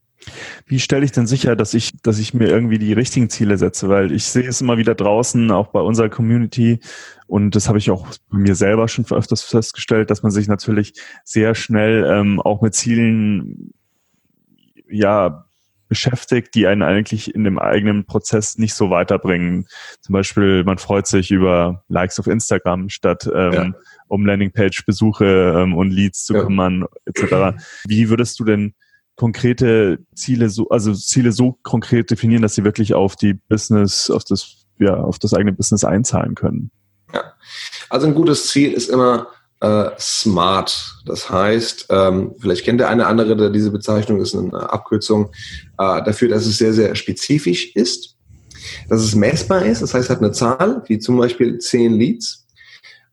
Wie 0.66 0.78
stelle 0.78 1.06
ich 1.06 1.12
denn 1.12 1.26
sicher, 1.26 1.56
dass 1.56 1.72
ich, 1.72 1.92
dass 2.02 2.18
ich 2.18 2.34
mir 2.34 2.48
irgendwie 2.48 2.78
die 2.78 2.92
richtigen 2.92 3.30
Ziele 3.30 3.56
setze? 3.56 3.88
Weil 3.88 4.12
ich 4.12 4.24
sehe 4.24 4.46
es 4.46 4.60
immer 4.60 4.76
wieder 4.76 4.94
draußen, 4.94 5.50
auch 5.50 5.68
bei 5.68 5.80
unserer 5.80 6.10
Community, 6.10 6.80
und 7.26 7.56
das 7.56 7.68
habe 7.68 7.78
ich 7.78 7.90
auch 7.90 8.06
bei 8.30 8.38
mir 8.38 8.54
selber 8.54 8.88
schon 8.88 9.06
öfters 9.10 9.42
festgestellt, 9.42 10.10
dass 10.10 10.22
man 10.22 10.32
sich 10.32 10.48
natürlich 10.48 10.92
sehr 11.24 11.54
schnell 11.54 12.04
ähm, 12.04 12.40
auch 12.40 12.60
mit 12.60 12.74
Zielen 12.74 13.72
ja 14.98 15.44
beschäftigt, 15.88 16.54
die 16.54 16.66
einen 16.66 16.82
eigentlich 16.82 17.34
in 17.34 17.44
dem 17.44 17.58
eigenen 17.58 18.06
Prozess 18.06 18.58
nicht 18.58 18.74
so 18.74 18.90
weiterbringen. 18.90 19.66
Zum 20.00 20.14
Beispiel, 20.14 20.64
man 20.64 20.78
freut 20.78 21.06
sich 21.06 21.30
über 21.30 21.84
Likes 21.88 22.18
auf 22.18 22.26
Instagram 22.26 22.88
statt 22.88 23.30
ähm, 23.32 23.52
ja. 23.52 23.72
um 24.08 24.24
Landingpage-Besuche 24.26 25.54
ähm, 25.56 25.74
und 25.74 25.90
Leads 25.90 26.24
zu 26.24 26.34
ja. 26.34 26.42
kümmern, 26.42 26.86
etc. 27.04 27.56
Wie 27.86 28.08
würdest 28.08 28.40
du 28.40 28.44
denn 28.44 28.74
konkrete 29.16 29.98
Ziele 30.14 30.48
so, 30.48 30.68
also 30.70 30.94
Ziele 30.94 31.32
so 31.32 31.58
konkret 31.62 32.10
definieren, 32.10 32.42
dass 32.42 32.54
sie 32.54 32.64
wirklich 32.64 32.94
auf 32.94 33.14
die 33.14 33.34
Business, 33.34 34.10
auf 34.10 34.24
das, 34.24 34.66
ja, 34.78 34.96
auf 34.96 35.18
das 35.18 35.34
eigene 35.34 35.52
Business 35.52 35.84
einzahlen 35.84 36.34
können? 36.34 36.70
Ja. 37.12 37.34
Also 37.90 38.06
ein 38.06 38.14
gutes 38.14 38.48
Ziel 38.48 38.72
ist 38.72 38.88
immer 38.88 39.28
äh, 39.64 39.90
smart. 39.98 40.96
Das 41.06 41.30
heißt, 41.30 41.86
ähm, 41.88 42.34
vielleicht 42.38 42.64
kennt 42.64 42.80
der 42.80 42.90
eine 42.90 43.06
andere, 43.06 43.50
diese 43.50 43.70
Bezeichnung 43.70 44.20
ist 44.20 44.34
eine 44.34 44.70
Abkürzung 44.70 45.30
äh, 45.78 46.02
dafür, 46.02 46.28
dass 46.28 46.44
es 46.44 46.58
sehr, 46.58 46.74
sehr 46.74 46.94
spezifisch 46.94 47.74
ist, 47.74 48.14
dass 48.90 49.00
es 49.00 49.14
messbar 49.14 49.64
ist. 49.64 49.80
Das 49.80 49.94
heißt, 49.94 50.04
es 50.04 50.10
hat 50.10 50.18
eine 50.18 50.32
Zahl, 50.32 50.82
wie 50.86 50.98
zum 50.98 51.16
Beispiel 51.16 51.58
10 51.58 51.94
Leads, 51.94 52.46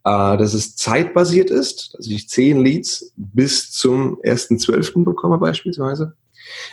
äh, 0.03 0.38
dass 0.38 0.53
es 0.53 0.75
zeitbasiert 0.75 1.50
ist, 1.50 1.96
dass 1.98 2.08
ich 2.08 2.27
10 2.27 2.62
Leads 2.62 3.13
bis 3.15 3.72
zum 3.72 4.20
1.12. 4.22 5.05
bekomme 5.05 5.38
beispielsweise. 5.38 6.15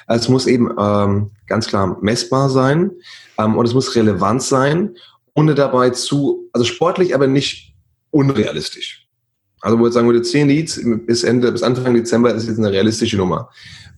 Es 0.08 0.28
muss 0.28 0.49
eben 0.49 0.75
ähm, 0.76 1.30
ganz 1.47 1.68
klar 1.68 1.99
messbar 2.00 2.50
sein 2.50 2.90
ähm, 3.38 3.56
und 3.56 3.64
es 3.64 3.75
muss 3.75 3.94
relevant 3.94 4.42
sein 4.42 4.97
ohne 5.35 5.54
dabei 5.54 5.90
zu, 5.90 6.50
also 6.52 6.64
sportlich, 6.64 7.14
aber 7.14 7.28
nicht 7.28 7.76
unrealistisch. 8.11 9.07
Also 9.60 9.78
wo 9.78 9.86
ich 9.86 9.92
sagen 9.92 10.06
würde, 10.06 10.22
10 10.22 10.48
Leads 10.48 10.80
bis 11.06 11.24
Ende, 11.24 11.50
bis 11.50 11.62
Anfang 11.62 11.94
Dezember 11.94 12.32
ist 12.32 12.46
jetzt 12.46 12.58
eine 12.58 12.70
realistische 12.70 13.16
Nummer. 13.16 13.50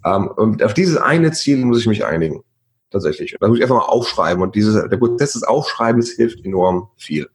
Ähm, 0.04 0.28
und 0.28 0.62
auf 0.62 0.74
dieses 0.74 0.96
eine 0.96 1.32
Ziel 1.32 1.58
muss 1.58 1.80
ich 1.80 1.86
mich 1.86 2.04
einigen. 2.04 2.42
Tatsächlich. 2.90 3.36
Da 3.38 3.46
muss 3.46 3.58
ich 3.58 3.62
einfach 3.62 3.76
mal 3.76 3.84
aufschreiben. 3.84 4.42
Und 4.42 4.54
dieses, 4.54 4.74
der 4.74 4.96
Prozess 4.96 5.34
des 5.34 5.44
Aufschreibens 5.44 6.10
hilft 6.10 6.44
enorm 6.44 6.88
viel. 6.96 7.28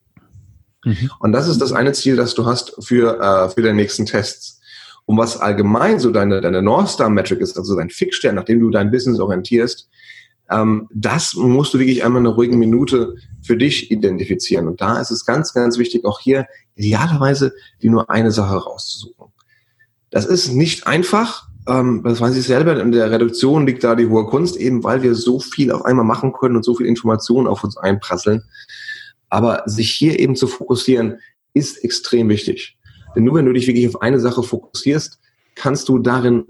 Mhm. 0.83 1.11
Und 1.19 1.31
das 1.31 1.47
ist 1.47 1.61
das 1.61 1.71
eine 1.71 1.93
Ziel, 1.93 2.15
das 2.15 2.35
du 2.35 2.45
hast 2.45 2.75
für, 2.83 3.19
äh, 3.19 3.49
für 3.49 3.61
deine 3.61 3.75
nächsten 3.75 4.05
Tests. 4.05 4.59
Und 5.05 5.17
was 5.17 5.39
allgemein 5.39 5.99
so 5.99 6.11
deine, 6.11 6.41
deine 6.41 6.61
North 6.61 6.89
Star 6.89 7.09
Metric 7.09 7.39
ist, 7.39 7.57
also 7.57 7.75
dein 7.75 7.89
Fixstern, 7.89 8.35
nachdem 8.35 8.59
du 8.59 8.69
dein 8.69 8.91
Business 8.91 9.19
orientierst, 9.19 9.87
ähm, 10.49 10.87
das 10.93 11.33
musst 11.35 11.73
du 11.73 11.79
wirklich 11.79 12.03
einmal 12.03 12.19
eine 12.21 12.29
ruhige 12.29 12.55
Minute 12.55 13.15
für 13.41 13.57
dich 13.57 13.91
identifizieren. 13.91 14.67
Und 14.67 14.81
da 14.81 14.99
ist 14.99 15.11
es 15.11 15.25
ganz, 15.25 15.53
ganz 15.53 15.77
wichtig, 15.77 16.05
auch 16.05 16.19
hier 16.19 16.47
idealerweise 16.75 17.53
die 17.81 17.89
nur 17.89 18.09
eine 18.09 18.31
Sache 18.31 18.55
rauszusuchen. 18.55 19.31
Das 20.11 20.25
ist 20.25 20.51
nicht 20.53 20.87
einfach. 20.87 21.47
Ähm, 21.67 22.01
das 22.03 22.21
weiß 22.21 22.35
ich 22.35 22.45
selber. 22.45 22.79
In 22.79 22.91
der 22.91 23.11
Reduktion 23.11 23.65
liegt 23.65 23.83
da 23.83 23.95
die 23.95 24.07
hohe 24.07 24.25
Kunst, 24.27 24.55
eben 24.55 24.83
weil 24.83 25.01
wir 25.01 25.15
so 25.15 25.39
viel 25.39 25.71
auf 25.71 25.85
einmal 25.85 26.05
machen 26.05 26.33
können 26.33 26.55
und 26.55 26.63
so 26.63 26.75
viel 26.75 26.85
Informationen 26.85 27.47
auf 27.47 27.63
uns 27.63 27.77
einprasseln. 27.77 28.43
Aber 29.29 29.63
sich 29.65 29.91
hier 29.91 30.19
eben 30.19 30.35
zu 30.35 30.47
fokussieren, 30.47 31.19
ist 31.53 31.83
extrem 31.83 32.29
wichtig. 32.29 32.77
Denn 33.15 33.23
nur 33.23 33.35
wenn 33.35 33.45
du 33.45 33.53
dich 33.53 33.65
wirklich 33.65 33.87
auf 33.87 34.01
eine 34.01 34.19
Sache 34.19 34.43
fokussierst, 34.43 35.19
kannst 35.55 35.89
du 35.89 35.99
darin 35.99 36.45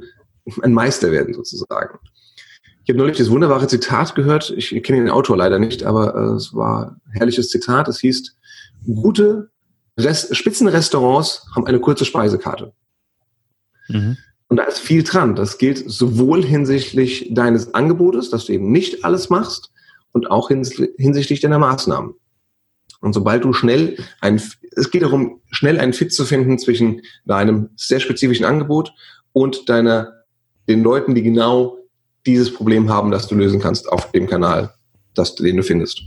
ein 0.61 0.73
Meister 0.73 1.11
werden 1.11 1.33
sozusagen. 1.33 1.99
Ich 2.85 2.89
habe 2.89 2.99
neulich 2.99 3.17
das 3.17 3.29
wunderbare 3.29 3.67
Zitat 3.67 4.15
gehört. 4.15 4.53
Ich 4.55 4.69
kenne 4.83 4.99
den 4.99 5.09
Autor 5.09 5.35
leider 5.35 5.59
nicht, 5.59 5.83
aber 5.83 6.15
äh, 6.15 6.35
es 6.35 6.53
war 6.53 6.95
ein 7.07 7.11
herrliches 7.11 7.49
Zitat. 7.49 7.87
Es 7.87 7.99
hieß, 7.99 8.35
gute 8.85 9.49
Rest 9.97 10.35
Spitzenrestaurants 10.35 11.47
haben 11.55 11.65
eine 11.65 11.79
kurze 11.79 12.05
Speisekarte. 12.05 12.73
Mhm. 13.89 14.17
Und 14.47 14.57
da 14.57 14.63
ist 14.63 14.79
viel 14.79 15.03
dran. 15.03 15.35
Das 15.35 15.57
gilt 15.57 15.89
sowohl 15.89 16.45
hinsichtlich 16.45 17.33
deines 17.33 17.73
Angebotes, 17.73 18.29
dass 18.29 18.45
du 18.45 18.53
eben 18.53 18.71
nicht 18.71 19.03
alles 19.03 19.29
machst, 19.29 19.71
und 20.15 20.31
auch 20.31 20.47
hinsichtlich 20.47 21.41
deiner 21.41 21.59
Maßnahmen. 21.59 22.13
Und 23.01 23.13
sobald 23.13 23.43
du 23.43 23.51
schnell 23.51 23.97
ein, 24.21 24.41
es 24.71 24.89
geht 24.89 25.01
darum, 25.01 25.41
schnell 25.51 25.77
einen 25.77 25.91
Fit 25.91 26.13
zu 26.13 26.23
finden 26.23 26.57
zwischen 26.57 27.01
deinem 27.25 27.71
sehr 27.75 27.99
spezifischen 27.99 28.45
Angebot 28.45 28.93
und 29.33 29.67
deiner, 29.67 30.23
den 30.69 30.83
Leuten, 30.83 31.15
die 31.15 31.21
genau 31.21 31.77
dieses 32.25 32.53
Problem 32.53 32.89
haben, 32.89 33.11
das 33.11 33.27
du 33.27 33.35
lösen 33.35 33.59
kannst 33.59 33.91
auf 33.91 34.11
dem 34.11 34.27
Kanal, 34.27 34.73
das, 35.13 35.35
den 35.35 35.57
du 35.57 35.63
findest. 35.63 36.01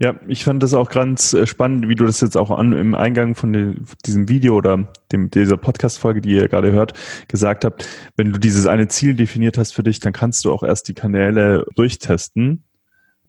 Ja, 0.00 0.16
ich 0.26 0.42
fand 0.42 0.60
das 0.60 0.74
auch 0.74 0.90
ganz 0.90 1.34
äh, 1.34 1.46
spannend, 1.46 1.88
wie 1.88 1.94
du 1.94 2.04
das 2.04 2.20
jetzt 2.20 2.36
auch 2.36 2.50
an, 2.50 2.72
im 2.72 2.96
Eingang 2.96 3.36
von 3.36 3.52
dem, 3.52 3.84
diesem 4.04 4.28
Video 4.28 4.56
oder 4.56 4.88
dem, 5.12 5.30
dieser 5.30 5.56
Podcast-Folge, 5.56 6.20
die 6.20 6.32
ihr 6.32 6.48
gerade 6.48 6.72
hört, 6.72 6.94
gesagt 7.28 7.64
habt. 7.64 7.88
Wenn 8.16 8.32
du 8.32 8.40
dieses 8.40 8.66
eine 8.66 8.88
Ziel 8.88 9.14
definiert 9.14 9.56
hast 9.56 9.72
für 9.72 9.84
dich, 9.84 10.00
dann 10.00 10.12
kannst 10.12 10.44
du 10.44 10.52
auch 10.52 10.64
erst 10.64 10.88
die 10.88 10.94
Kanäle 10.94 11.64
durchtesten, 11.76 12.64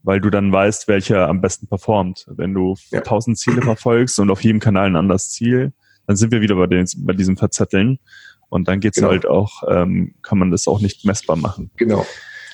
weil 0.02 0.20
du 0.20 0.32
dann 0.32 0.52
weißt, 0.52 0.88
welcher 0.88 1.30
am 1.30 1.40
besten 1.40 1.68
performt. 1.68 2.26
Wenn 2.30 2.56
du 2.56 2.76
ja. 2.90 3.02
tausend 3.02 3.38
Ziele 3.38 3.62
verfolgst 3.62 4.20
und 4.20 4.32
auf 4.32 4.44
jedem 4.44 4.60
Kanal 4.60 4.88
ein 4.88 4.96
anderes 4.96 5.30
Ziel, 5.30 5.72
dann 6.08 6.16
sind 6.16 6.32
wir 6.32 6.42
wieder 6.42 6.56
bei, 6.56 6.68
den, 6.68 6.88
bei 6.98 7.14
diesem 7.14 7.38
Verzetteln. 7.38 8.00
Und 8.50 8.68
dann 8.68 8.80
geht's 8.80 8.98
genau. 8.98 9.10
halt 9.10 9.26
auch, 9.26 9.64
ähm, 9.68 10.16
kann 10.22 10.38
man 10.38 10.52
das 10.52 10.68
auch 10.68 10.82
nicht 10.82 11.06
messbar 11.06 11.36
machen. 11.36 11.72
Genau. 11.78 12.06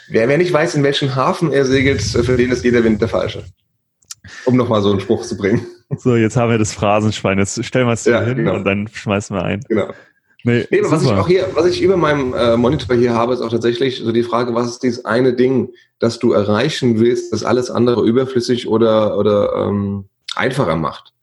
Wer, 0.09 0.27
wer 0.27 0.37
nicht 0.37 0.51
weiß, 0.51 0.75
in 0.75 0.83
welchen 0.83 1.15
Hafen 1.15 1.51
er 1.51 1.65
segelt, 1.65 2.01
für 2.01 2.37
den 2.37 2.51
ist 2.51 2.63
jeder 2.63 2.83
Wind 2.83 3.01
der 3.01 3.07
falsche. 3.07 3.43
Um 4.45 4.55
nochmal 4.55 4.81
so 4.81 4.91
einen 4.91 4.99
Spruch 4.99 5.25
zu 5.25 5.37
bringen. 5.37 5.65
So, 5.97 6.15
jetzt 6.15 6.37
haben 6.37 6.51
wir 6.51 6.57
das 6.57 6.73
Phrasenschwein. 6.73 7.37
Jetzt 7.39 7.63
stellen 7.65 7.87
wir 7.87 7.93
es 7.93 8.05
ja, 8.05 8.21
hin 8.21 8.37
genau. 8.37 8.55
und 8.55 8.65
dann 8.65 8.87
schmeißen 8.87 9.35
wir 9.35 9.43
ein. 9.43 9.61
Genau. 9.67 9.91
Nee, 10.43 10.65
nee 10.71 10.81
was 10.83 11.03
ich 11.03 11.11
auch 11.11 11.27
hier, 11.27 11.49
was 11.53 11.65
ich 11.65 11.81
über 11.81 11.97
meinem 11.97 12.33
äh, 12.33 12.57
Monitor 12.57 12.95
hier 12.95 13.13
habe, 13.13 13.33
ist 13.33 13.41
auch 13.41 13.51
tatsächlich 13.51 13.99
so 13.99 14.11
die 14.11 14.23
Frage, 14.23 14.55
was 14.55 14.67
ist 14.67 14.83
dieses 14.83 15.05
eine 15.05 15.33
Ding, 15.33 15.69
das 15.99 16.19
du 16.19 16.33
erreichen 16.33 16.99
willst, 16.99 17.31
das 17.31 17.43
alles 17.43 17.69
andere 17.69 18.03
überflüssig 18.03 18.67
oder, 18.67 19.17
oder 19.17 19.53
ähm, 19.55 20.05
einfacher 20.35 20.75
macht. 20.75 21.13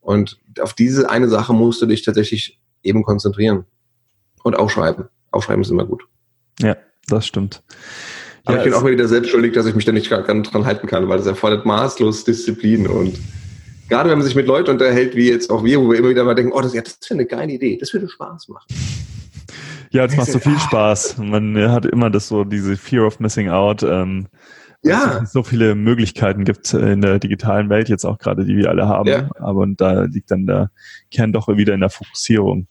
Und 0.00 0.38
auf 0.60 0.72
diese 0.72 1.10
eine 1.10 1.28
Sache 1.28 1.52
musst 1.52 1.80
du 1.82 1.86
dich 1.86 2.02
tatsächlich 2.02 2.60
eben 2.82 3.02
konzentrieren. 3.02 3.66
Und 4.46 4.54
aufschreiben. 4.54 5.06
Aufschreiben 5.32 5.62
ist 5.62 5.72
immer 5.72 5.84
gut. 5.84 6.04
Ja, 6.60 6.76
das 7.08 7.26
stimmt. 7.26 7.64
Aber 8.44 8.58
ja, 8.58 8.62
ich 8.62 8.70
bin 8.70 8.74
auch 8.74 8.84
mal 8.84 8.92
wieder 8.92 9.08
selbst 9.08 9.30
schuldig, 9.30 9.54
dass 9.54 9.66
ich 9.66 9.74
mich 9.74 9.84
da 9.84 9.90
nicht 9.90 10.08
dran 10.08 10.64
halten 10.64 10.86
kann, 10.86 11.08
weil 11.08 11.18
das 11.18 11.26
erfordert 11.26 11.66
maßlos 11.66 12.22
Disziplin 12.22 12.86
und 12.86 13.18
gerade 13.88 14.08
wenn 14.08 14.18
man 14.18 14.24
sich 14.24 14.36
mit 14.36 14.46
Leuten 14.46 14.70
unterhält, 14.70 15.16
wie 15.16 15.28
jetzt 15.28 15.50
auch 15.50 15.64
wir, 15.64 15.80
wo 15.80 15.90
wir 15.90 15.98
immer 15.98 16.10
wieder 16.10 16.22
mal 16.22 16.36
denken, 16.36 16.52
oh, 16.52 16.60
das, 16.60 16.74
ja, 16.74 16.80
das 16.80 17.00
wäre 17.08 17.14
eine 17.14 17.26
geile 17.26 17.54
Idee, 17.54 17.76
das 17.76 17.92
würde 17.92 18.08
Spaß 18.08 18.46
machen. 18.46 18.68
Ja, 19.90 20.04
es 20.04 20.16
macht 20.16 20.30
so 20.30 20.38
viel 20.38 20.60
Spaß. 20.60 21.18
Man 21.18 21.58
hat 21.72 21.84
immer 21.86 22.08
das 22.08 22.28
so, 22.28 22.44
diese 22.44 22.76
Fear 22.76 23.04
of 23.04 23.18
Missing 23.18 23.48
Out. 23.48 23.82
Ähm, 23.82 24.28
ja. 24.82 25.22
Es 25.24 25.32
so 25.32 25.42
viele 25.42 25.74
Möglichkeiten 25.74 26.44
gibt 26.44 26.72
in 26.72 27.00
der 27.00 27.18
digitalen 27.18 27.68
Welt, 27.68 27.88
jetzt 27.88 28.04
auch 28.04 28.18
gerade, 28.18 28.44
die 28.44 28.56
wir 28.56 28.70
alle 28.70 28.86
haben. 28.86 29.08
Ja. 29.08 29.28
Aber 29.40 29.66
da 29.66 30.02
liegt 30.02 30.30
dann 30.30 30.46
der 30.46 30.70
Kern 31.10 31.32
doch 31.32 31.48
wieder 31.48 31.74
in 31.74 31.80
der 31.80 31.90
Fokussierung. 31.90 32.68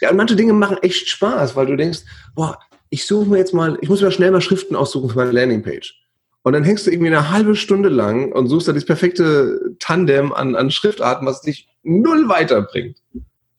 Ja, 0.00 0.10
und 0.10 0.16
manche 0.16 0.36
Dinge 0.36 0.52
machen 0.52 0.78
echt 0.82 1.08
Spaß, 1.08 1.56
weil 1.56 1.66
du 1.66 1.76
denkst, 1.76 2.00
boah, 2.34 2.58
ich 2.90 3.06
suche 3.06 3.28
mir 3.28 3.38
jetzt 3.38 3.54
mal, 3.54 3.78
ich 3.80 3.88
muss 3.88 4.00
mir 4.00 4.10
schnell 4.10 4.30
mal 4.30 4.40
Schriften 4.40 4.76
aussuchen 4.76 5.10
für 5.10 5.16
meine 5.16 5.32
Landingpage. 5.32 5.94
Und 6.42 6.52
dann 6.52 6.64
hängst 6.64 6.86
du 6.86 6.90
irgendwie 6.90 7.08
eine 7.08 7.30
halbe 7.30 7.56
Stunde 7.56 7.88
lang 7.88 8.32
und 8.32 8.46
suchst 8.46 8.68
da 8.68 8.72
das 8.72 8.84
perfekte 8.84 9.74
Tandem 9.78 10.32
an, 10.32 10.54
an 10.54 10.70
Schriftarten, 10.70 11.26
was 11.26 11.42
dich 11.42 11.68
null 11.82 12.28
weiterbringt. 12.28 13.02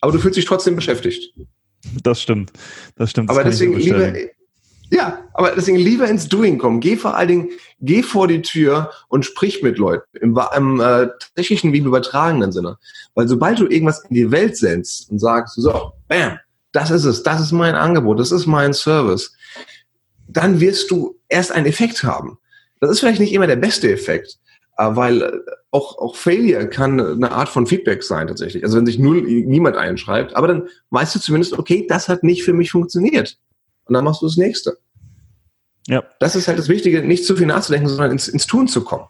Aber 0.02 0.12
du 0.12 0.20
fühlst 0.20 0.38
dich 0.38 0.46
trotzdem 0.46 0.76
beschäftigt. 0.76 1.34
Das 2.04 2.22
stimmt. 2.22 2.52
Das 2.96 3.12
stimmt. 3.12 3.30
Das 3.30 3.38
Aber 3.38 3.48
deswegen 3.48 3.78
lieber, 3.78 4.14
ja, 4.92 5.26
aber 5.34 5.52
deswegen 5.56 5.78
lieber 5.78 6.08
ins 6.08 6.28
Doing 6.28 6.58
kommen. 6.58 6.80
Geh 6.80 6.96
vor 6.96 7.16
allen 7.16 7.28
Dingen, 7.28 7.50
geh 7.80 8.02
vor 8.02 8.28
die 8.28 8.42
Tür 8.42 8.92
und 9.08 9.24
sprich 9.24 9.62
mit 9.62 9.78
Leuten 9.78 10.06
im, 10.20 10.40
im 10.56 10.80
äh, 10.80 11.08
tatsächlichen 11.20 11.74
wie 11.74 11.78
im 11.78 11.86
übertragenen 11.86 12.52
Sinne. 12.52 12.78
Weil 13.14 13.28
sobald 13.28 13.60
du 13.60 13.68
irgendwas 13.68 14.04
in 14.10 14.16
die 14.16 14.32
Welt 14.32 14.58
sendst 14.58 15.12
und 15.12 15.20
sagst, 15.20 15.56
so, 15.56 15.92
bam, 16.08 16.40
das 16.72 16.90
ist 16.90 17.06
es, 17.06 17.24
das 17.24 17.40
ist 17.42 17.52
mein 17.52 17.76
Angebot, 17.76 18.20
das 18.20 18.32
ist 18.32 18.48
mein 18.48 18.74
Service, 18.74 19.34
dann 20.28 20.60
wirst 20.60 20.90
du 20.90 21.20
erst 21.28 21.52
einen 21.52 21.66
Effekt 21.68 22.04
haben. 22.04 22.40
Das 22.80 22.90
ist 22.90 23.00
vielleicht 23.00 23.20
nicht 23.20 23.34
immer 23.34 23.48
der 23.48 23.58
beste 23.58 23.92
Effekt, 23.92 24.40
äh, 24.78 24.88
weil 24.90 25.22
äh, 25.22 25.32
auch, 25.70 26.00
auch 26.00 26.16
Failure 26.16 26.68
kann 26.68 27.00
eine 27.00 27.32
Art 27.32 27.50
von 27.50 27.68
Feedback 27.68 28.02
sein 28.02 28.28
tatsächlich. 28.28 28.64
Also 28.64 28.78
wenn 28.78 28.88
sich 28.88 28.98
null 28.98 29.22
niemand 29.22 29.78
einschreibt, 29.78 30.36
aber 30.36 30.48
dann 30.48 30.68
weißt 30.90 31.14
du 31.14 31.20
zumindest, 31.20 31.60
okay, 31.60 31.86
das 31.88 32.10
hat 32.10 32.24
nicht 32.24 32.44
für 32.44 32.54
mich 32.54 32.72
funktioniert. 32.72 33.38
Und 33.90 33.96
dann 33.96 34.06
machst 34.06 34.22
du 34.22 34.28
das 34.28 34.38
nächste. 34.38 34.78
Ja. 35.88 36.04
Das 36.20 36.36
ist 36.36 36.48
halt 36.48 36.60
das 36.60 36.70
Wichtige, 36.70 37.02
nicht 37.02 37.26
zu 37.26 37.36
viel 37.36 37.48
nachzudenken, 37.48 37.90
sondern 37.90 38.12
ins, 38.12 38.28
ins 38.28 38.46
Tun 38.46 38.68
zu 38.68 38.84
kommen. 38.84 39.06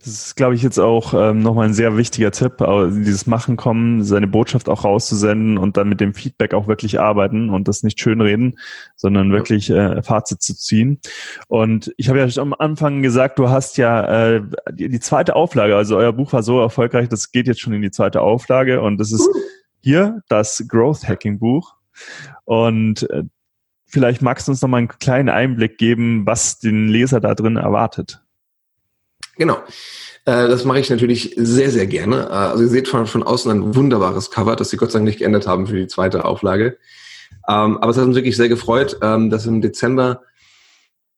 Das 0.00 0.08
ist, 0.08 0.36
glaube 0.36 0.54
ich, 0.54 0.62
jetzt 0.62 0.78
auch 0.78 1.12
ähm, 1.12 1.40
nochmal 1.40 1.66
ein 1.66 1.74
sehr 1.74 1.96
wichtiger 1.96 2.30
Tipp, 2.30 2.58
dieses 2.58 3.26
Machen 3.26 3.56
kommen, 3.56 4.04
seine 4.04 4.28
Botschaft 4.28 4.68
auch 4.68 4.84
rauszusenden 4.84 5.58
und 5.58 5.76
dann 5.76 5.88
mit 5.88 6.00
dem 6.00 6.14
Feedback 6.14 6.54
auch 6.54 6.68
wirklich 6.68 7.00
arbeiten 7.00 7.50
und 7.50 7.66
das 7.66 7.82
nicht 7.82 8.00
schönreden, 8.00 8.58
sondern 8.94 9.32
wirklich 9.32 9.70
äh, 9.70 10.00
Fazit 10.02 10.40
zu 10.40 10.56
ziehen. 10.56 11.00
Und 11.48 11.92
ich 11.96 12.08
habe 12.08 12.20
ja 12.20 12.42
am 12.42 12.54
Anfang 12.54 13.02
gesagt, 13.02 13.40
du 13.40 13.50
hast 13.50 13.76
ja 13.76 14.36
äh, 14.36 14.42
die, 14.70 14.88
die 14.88 15.00
zweite 15.00 15.34
Auflage, 15.34 15.74
also 15.74 15.96
euer 15.96 16.12
Buch 16.12 16.32
war 16.32 16.44
so 16.44 16.60
erfolgreich, 16.60 17.08
das 17.08 17.32
geht 17.32 17.48
jetzt 17.48 17.60
schon 17.60 17.72
in 17.72 17.82
die 17.82 17.90
zweite 17.90 18.20
Auflage 18.20 18.80
und 18.80 18.98
das 18.98 19.10
ist 19.10 19.28
hier 19.80 20.22
das 20.28 20.64
Growth 20.68 21.08
Hacking 21.08 21.40
Buch. 21.40 21.74
Und 22.44 23.10
äh, 23.10 23.24
vielleicht 23.88 24.22
magst 24.22 24.46
du 24.46 24.52
uns 24.52 24.62
noch 24.62 24.68
mal 24.68 24.78
einen 24.78 24.88
kleinen 24.88 25.28
Einblick 25.28 25.78
geben, 25.78 26.26
was 26.26 26.58
den 26.58 26.88
Leser 26.88 27.20
da 27.20 27.34
drin 27.34 27.56
erwartet. 27.56 28.20
Genau. 29.36 29.58
Äh, 30.24 30.48
das 30.48 30.64
mache 30.64 30.80
ich 30.80 30.90
natürlich 30.90 31.34
sehr, 31.36 31.70
sehr 31.70 31.86
gerne. 31.86 32.26
Äh, 32.26 32.32
also 32.32 32.64
ihr 32.64 32.68
seht 32.68 32.88
von, 32.88 33.06
von 33.06 33.22
außen 33.22 33.50
ein 33.50 33.74
wunderbares 33.74 34.30
Cover, 34.30 34.56
das 34.56 34.70
sie 34.70 34.76
Gott 34.76 34.92
sei 34.92 34.98
Dank 34.98 35.06
nicht 35.06 35.18
geändert 35.18 35.46
haben 35.46 35.66
für 35.66 35.76
die 35.76 35.86
zweite 35.86 36.24
Auflage. 36.24 36.78
Ähm, 37.48 37.78
aber 37.78 37.90
es 37.90 37.96
hat 37.96 38.04
uns 38.04 38.16
wirklich 38.16 38.36
sehr 38.36 38.48
gefreut, 38.48 38.98
ähm, 39.02 39.30
dass 39.30 39.46
im 39.46 39.60
Dezember 39.60 40.22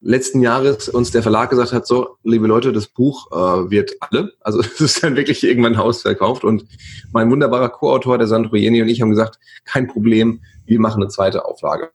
letzten 0.01 0.41
Jahres 0.41 0.89
uns 0.89 1.11
der 1.11 1.23
Verlag 1.23 1.51
gesagt 1.51 1.73
hat, 1.73 1.87
so, 1.87 2.17
liebe 2.23 2.47
Leute, 2.47 2.73
das 2.73 2.87
Buch 2.87 3.31
äh, 3.33 3.71
wird 3.71 3.93
alle. 4.01 4.33
Also 4.41 4.61
es 4.61 4.81
ist 4.81 5.03
dann 5.03 5.17
wirklich 5.17 5.43
irgendwann 5.45 5.77
ausverkauft. 5.77 6.45
Und 6.45 6.65
mein 7.13 7.31
wunderbarer 7.31 7.69
Co-Autor, 7.69 8.19
der 8.19 8.27
Sandro 8.27 8.57
Jeni 8.57 8.83
und 8.83 8.89
ich 8.89 9.01
haben 9.01 9.11
gesagt, 9.11 9.39
kein 9.65 9.89
Problem, 9.89 10.41
wir 10.67 10.81
machen 10.81 11.03
eine 11.03 11.11
zweite 11.11 11.45
Auflage. 11.45 11.91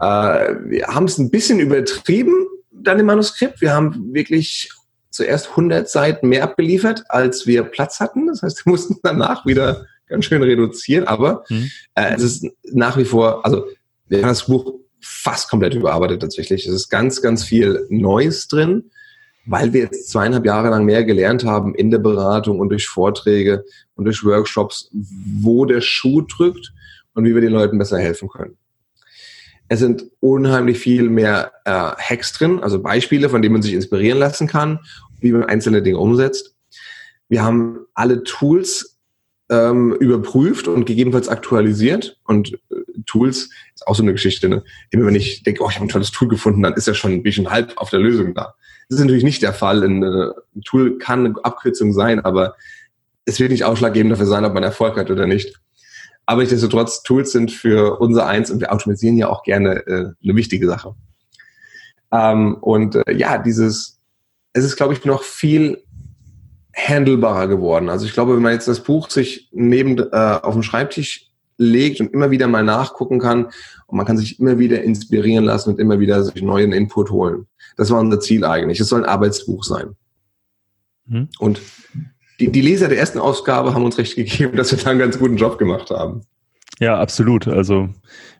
Wir 0.00 0.86
haben 0.86 1.04
es 1.04 1.18
ein 1.18 1.30
bisschen 1.30 1.60
übertrieben, 1.60 2.46
dann 2.70 2.98
im 2.98 3.06
Manuskript. 3.06 3.60
Wir 3.60 3.74
haben 3.74 4.14
wirklich 4.14 4.70
zuerst 5.10 5.50
100 5.50 5.88
Seiten 5.88 6.28
mehr 6.28 6.44
abgeliefert, 6.44 7.04
als 7.08 7.46
wir 7.46 7.64
Platz 7.64 8.00
hatten. 8.00 8.26
Das 8.28 8.42
heißt, 8.42 8.64
wir 8.64 8.70
mussten 8.70 8.96
danach 9.02 9.44
wieder 9.44 9.86
ganz 10.06 10.24
schön 10.24 10.42
reduzieren. 10.42 11.06
Aber 11.06 11.44
mhm. 11.48 11.70
äh, 11.94 12.14
es 12.14 12.22
ist 12.22 12.46
nach 12.72 12.96
wie 12.96 13.04
vor, 13.04 13.44
also 13.44 13.66
wir 14.08 14.18
haben 14.18 14.28
das 14.28 14.46
Buch 14.46 14.74
fast 15.00 15.48
komplett 15.48 15.74
überarbeitet 15.74 16.20
tatsächlich. 16.20 16.66
Es 16.66 16.74
ist 16.74 16.88
ganz, 16.88 17.22
ganz 17.22 17.44
viel 17.44 17.86
Neues 17.88 18.48
drin, 18.48 18.90
weil 19.46 19.72
wir 19.72 19.82
jetzt 19.82 20.10
zweieinhalb 20.10 20.44
Jahre 20.44 20.70
lang 20.70 20.84
mehr 20.84 21.04
gelernt 21.04 21.44
haben 21.44 21.74
in 21.74 21.90
der 21.90 21.98
Beratung 21.98 22.60
und 22.60 22.68
durch 22.68 22.86
Vorträge 22.86 23.64
und 23.94 24.04
durch 24.04 24.24
Workshops, 24.24 24.90
wo 25.40 25.64
der 25.64 25.80
Schuh 25.80 26.22
drückt 26.22 26.72
und 27.14 27.24
wie 27.24 27.34
wir 27.34 27.40
den 27.40 27.52
Leuten 27.52 27.78
besser 27.78 27.98
helfen 27.98 28.28
können. 28.28 28.56
Es 29.72 29.78
sind 29.78 30.04
unheimlich 30.18 30.80
viel 30.80 31.08
mehr 31.08 31.52
äh, 31.64 31.70
Hacks 31.70 32.32
drin, 32.32 32.58
also 32.60 32.82
Beispiele, 32.82 33.28
von 33.28 33.40
denen 33.40 33.52
man 33.52 33.62
sich 33.62 33.72
inspirieren 33.72 34.18
lassen 34.18 34.48
kann, 34.48 34.80
wie 35.20 35.30
man 35.30 35.44
einzelne 35.44 35.80
Dinge 35.80 35.98
umsetzt. 35.98 36.56
Wir 37.28 37.44
haben 37.44 37.78
alle 37.94 38.24
Tools 38.24 38.98
ähm, 39.48 39.94
überprüft 39.94 40.66
und 40.66 40.86
gegebenenfalls 40.86 41.28
aktualisiert. 41.28 42.18
Und 42.24 42.52
äh, 42.52 42.58
Tools 43.06 43.50
ist 43.72 43.86
auch 43.86 43.94
so 43.94 44.02
eine 44.02 44.10
Geschichte. 44.10 44.48
Ne? 44.48 44.64
Immer 44.90 45.06
wenn 45.06 45.14
ich 45.14 45.44
denke, 45.44 45.62
oh, 45.62 45.68
ich 45.70 45.76
habe 45.76 45.86
ein 45.86 45.88
tolles 45.88 46.10
Tool 46.10 46.26
gefunden, 46.26 46.62
dann 46.62 46.74
ist 46.74 46.88
ja 46.88 46.94
schon 46.94 47.12
ein 47.12 47.22
bisschen 47.22 47.48
halb 47.48 47.72
auf 47.76 47.90
der 47.90 48.00
Lösung 48.00 48.34
da. 48.34 48.54
Das 48.88 48.98
ist 48.98 49.04
natürlich 49.04 49.22
nicht 49.22 49.40
der 49.40 49.52
Fall. 49.52 49.84
Ein, 49.84 50.02
äh, 50.02 50.30
ein 50.56 50.62
Tool 50.64 50.98
kann 50.98 51.26
eine 51.26 51.44
Abkürzung 51.44 51.92
sein, 51.92 52.18
aber 52.18 52.56
es 53.24 53.38
wird 53.38 53.52
nicht 53.52 53.62
ausschlaggebend 53.62 54.10
dafür 54.10 54.26
sein, 54.26 54.44
ob 54.44 54.52
man 54.52 54.64
Erfolg 54.64 54.96
hat 54.96 55.12
oder 55.12 55.28
nicht. 55.28 55.60
Aber 56.30 56.42
nichtsdestotrotz, 56.42 57.02
Tools 57.02 57.32
sind 57.32 57.50
für 57.50 57.98
unser 57.98 58.24
Eins 58.24 58.52
und 58.52 58.60
wir 58.60 58.72
automatisieren 58.72 59.16
ja 59.16 59.28
auch 59.28 59.42
gerne 59.42 59.84
äh, 59.88 60.12
eine 60.22 60.36
wichtige 60.36 60.64
Sache. 60.68 60.94
Ähm, 62.12 62.54
und 62.60 62.94
äh, 62.94 63.12
ja, 63.12 63.36
dieses, 63.38 63.98
es 64.52 64.64
ist, 64.64 64.76
glaube 64.76 64.92
ich, 64.92 65.04
noch 65.04 65.24
viel 65.24 65.82
handelbarer 66.72 67.48
geworden. 67.48 67.88
Also 67.88 68.06
ich 68.06 68.12
glaube, 68.12 68.36
wenn 68.36 68.44
man 68.44 68.52
jetzt 68.52 68.68
das 68.68 68.84
Buch 68.84 69.10
sich 69.10 69.48
neben 69.50 69.98
äh, 69.98 70.38
auf 70.40 70.54
dem 70.54 70.62
Schreibtisch 70.62 71.32
legt 71.56 72.00
und 72.00 72.14
immer 72.14 72.30
wieder 72.30 72.46
mal 72.46 72.62
nachgucken 72.62 73.18
kann 73.18 73.46
und 73.88 73.96
man 73.96 74.06
kann 74.06 74.16
sich 74.16 74.38
immer 74.38 74.60
wieder 74.60 74.84
inspirieren 74.84 75.44
lassen 75.44 75.70
und 75.70 75.80
immer 75.80 75.98
wieder 75.98 76.22
sich 76.22 76.42
neuen 76.42 76.70
Input 76.70 77.10
holen. 77.10 77.48
Das 77.76 77.90
war 77.90 77.98
unser 77.98 78.20
Ziel 78.20 78.44
eigentlich. 78.44 78.78
Es 78.78 78.86
soll 78.86 79.02
ein 79.02 79.10
Arbeitsbuch 79.10 79.64
sein. 79.64 79.96
Mhm. 81.06 81.28
Und 81.40 81.60
die, 82.40 82.50
die 82.50 82.60
Leser 82.62 82.88
der 82.88 82.98
ersten 82.98 83.18
Ausgabe 83.18 83.74
haben 83.74 83.84
uns 83.84 83.98
recht 83.98 84.16
gegeben, 84.16 84.56
dass 84.56 84.72
wir 84.72 84.82
da 84.82 84.90
einen 84.90 84.98
ganz 84.98 85.18
guten 85.18 85.36
Job 85.36 85.58
gemacht 85.58 85.90
haben. 85.90 86.22
Ja, 86.80 86.98
absolut. 86.98 87.46
Also 87.46 87.90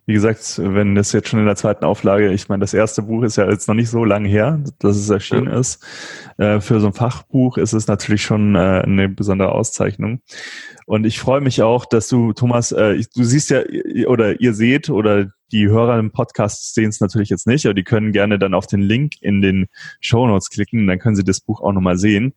wie 0.07 0.15
gesagt, 0.15 0.59
wenn 0.63 0.95
das 0.95 1.13
jetzt 1.13 1.29
schon 1.29 1.41
in 1.41 1.47
der 1.47 1.57
zweiten 1.57 1.85
Auflage, 1.85 2.33
ich 2.33 2.49
meine, 2.49 2.63
das 2.63 2.73
erste 2.73 3.03
Buch 3.03 3.23
ist 3.23 3.37
ja 3.37 3.49
jetzt 3.49 3.69
noch 3.69 3.75
nicht 3.75 3.91
so 3.91 4.05
lange 4.05 4.29
her, 4.29 4.59
dass 4.79 4.97
es 4.97 5.11
erschienen 5.11 5.47
ja. 5.47 5.61
ist. 5.61 5.85
Äh, 6.39 6.61
für 6.61 6.81
so 6.81 6.87
ein 6.87 6.95
Fachbuch 6.95 7.59
ist 7.59 7.75
es 7.75 7.87
natürlich 7.87 8.23
schon 8.23 8.55
äh, 8.55 8.83
eine 8.83 9.09
besondere 9.11 9.53
Auszeichnung. 9.53 10.21
Und 10.87 11.05
ich 11.05 11.21
freue 11.21 11.43
mich 11.43 11.63
auch, 11.63 11.85
dass 11.85 12.09
du, 12.09 12.33
Thomas, 12.33 12.73
äh, 12.73 13.03
du 13.15 13.23
siehst 13.23 13.51
ja, 13.51 13.63
oder 14.07 14.41
ihr 14.41 14.55
seht, 14.55 14.89
oder 14.89 15.29
die 15.53 15.69
Hörer 15.69 15.99
im 15.99 16.11
Podcast 16.11 16.75
sehen 16.75 16.89
es 16.89 17.01
natürlich 17.01 17.29
jetzt 17.29 17.47
nicht, 17.47 17.67
aber 17.67 17.75
die 17.75 17.85
können 17.85 18.13
gerne 18.13 18.39
dann 18.39 18.55
auf 18.55 18.67
den 18.67 18.81
Link 18.81 19.15
in 19.21 19.41
den 19.41 19.67
Show 20.01 20.27
Notes 20.27 20.51
klicken, 20.51 20.87
dann 20.87 20.99
können 20.99 21.17
sie 21.17 21.25
das 21.25 21.41
Buch 21.41 21.61
auch 21.61 21.73
nochmal 21.73 21.99
sehen. 21.99 22.35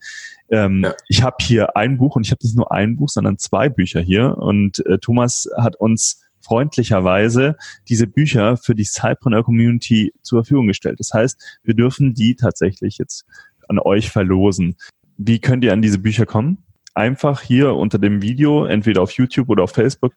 Ähm, 0.49 0.84
ja. 0.84 0.93
Ich 1.08 1.23
habe 1.23 1.38
hier 1.41 1.76
ein 1.76 1.97
Buch 1.97 2.15
und 2.15 2.26
ich 2.26 2.32
habe 2.32 2.43
nicht 2.43 2.56
nur 2.56 2.71
ein 2.71 2.95
Buch, 2.95 3.10
sondern 3.10 3.38
zwei 3.38 3.69
Bücher 3.69 4.02
hier. 4.02 4.38
Und 4.38 4.86
äh, 4.86 4.97
Thomas 4.99 5.49
hat 5.58 5.76
uns 5.76 6.23
freundlicherweise 6.41 7.56
diese 7.88 8.08
Bücher 8.08 8.58
für 8.58 8.76
die 8.76 8.84
Cypreneur 8.84 9.43
Community 9.43 10.13
zur 10.21 10.43
Verfügung 10.43 10.67
gestellt. 10.67 10.99
Das 10.99 11.13
heißt, 11.13 11.60
wir 11.63 11.73
dürfen 11.73 12.13
die 12.13 12.36
tatsächlich 12.36 12.97
jetzt 12.97 13.26
an 13.69 13.80
euch 13.80 14.10
verlosen. 14.10 14.76
Wie 15.17 15.39
könnt 15.39 15.63
ihr 15.63 15.73
an 15.73 15.82
diese 15.82 15.99
Bücher 15.99 16.26
kommen? 16.26 16.63
Einfach 16.93 17.41
hier 17.41 17.73
unter 17.73 17.97
dem 17.97 18.21
Video, 18.21 18.65
entweder 18.65 19.02
auf 19.02 19.12
YouTube 19.12 19.49
oder 19.49 19.63
auf 19.63 19.71
Facebook 19.71 20.13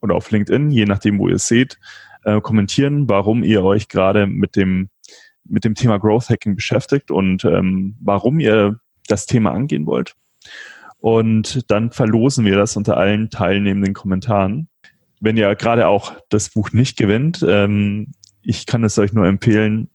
oder 0.00 0.14
auf 0.14 0.30
LinkedIn, 0.30 0.70
je 0.70 0.84
nachdem, 0.84 1.18
wo 1.18 1.28
ihr 1.28 1.36
es 1.36 1.46
seht, 1.46 1.78
äh, 2.24 2.40
kommentieren, 2.40 3.08
warum 3.08 3.42
ihr 3.42 3.64
euch 3.64 3.88
gerade 3.88 4.26
mit 4.26 4.56
dem, 4.56 4.88
mit 5.44 5.64
dem 5.64 5.74
Thema 5.74 5.98
Growth 5.98 6.30
Hacking 6.30 6.54
beschäftigt 6.56 7.10
und 7.10 7.44
ähm, 7.44 7.96
warum 8.00 8.40
ihr 8.40 8.80
das 9.08 9.26
Thema 9.26 9.52
angehen 9.52 9.86
wollt. 9.86 10.14
Und 10.98 11.70
dann 11.70 11.90
verlosen 11.90 12.44
wir 12.44 12.56
das 12.56 12.76
unter 12.76 12.96
allen 12.96 13.30
teilnehmenden 13.30 13.94
Kommentaren 13.94 14.68
wenn 15.20 15.36
ihr 15.36 15.54
gerade 15.54 15.86
auch 15.86 16.14
das 16.30 16.48
Buch 16.48 16.72
nicht 16.72 16.96
gewinnt, 16.96 17.44
ähm, 17.46 18.08
ich 18.42 18.66
kann 18.66 18.82
es 18.84 18.98
euch 18.98 19.12
nur 19.12 19.26
empfehlen, 19.26 19.90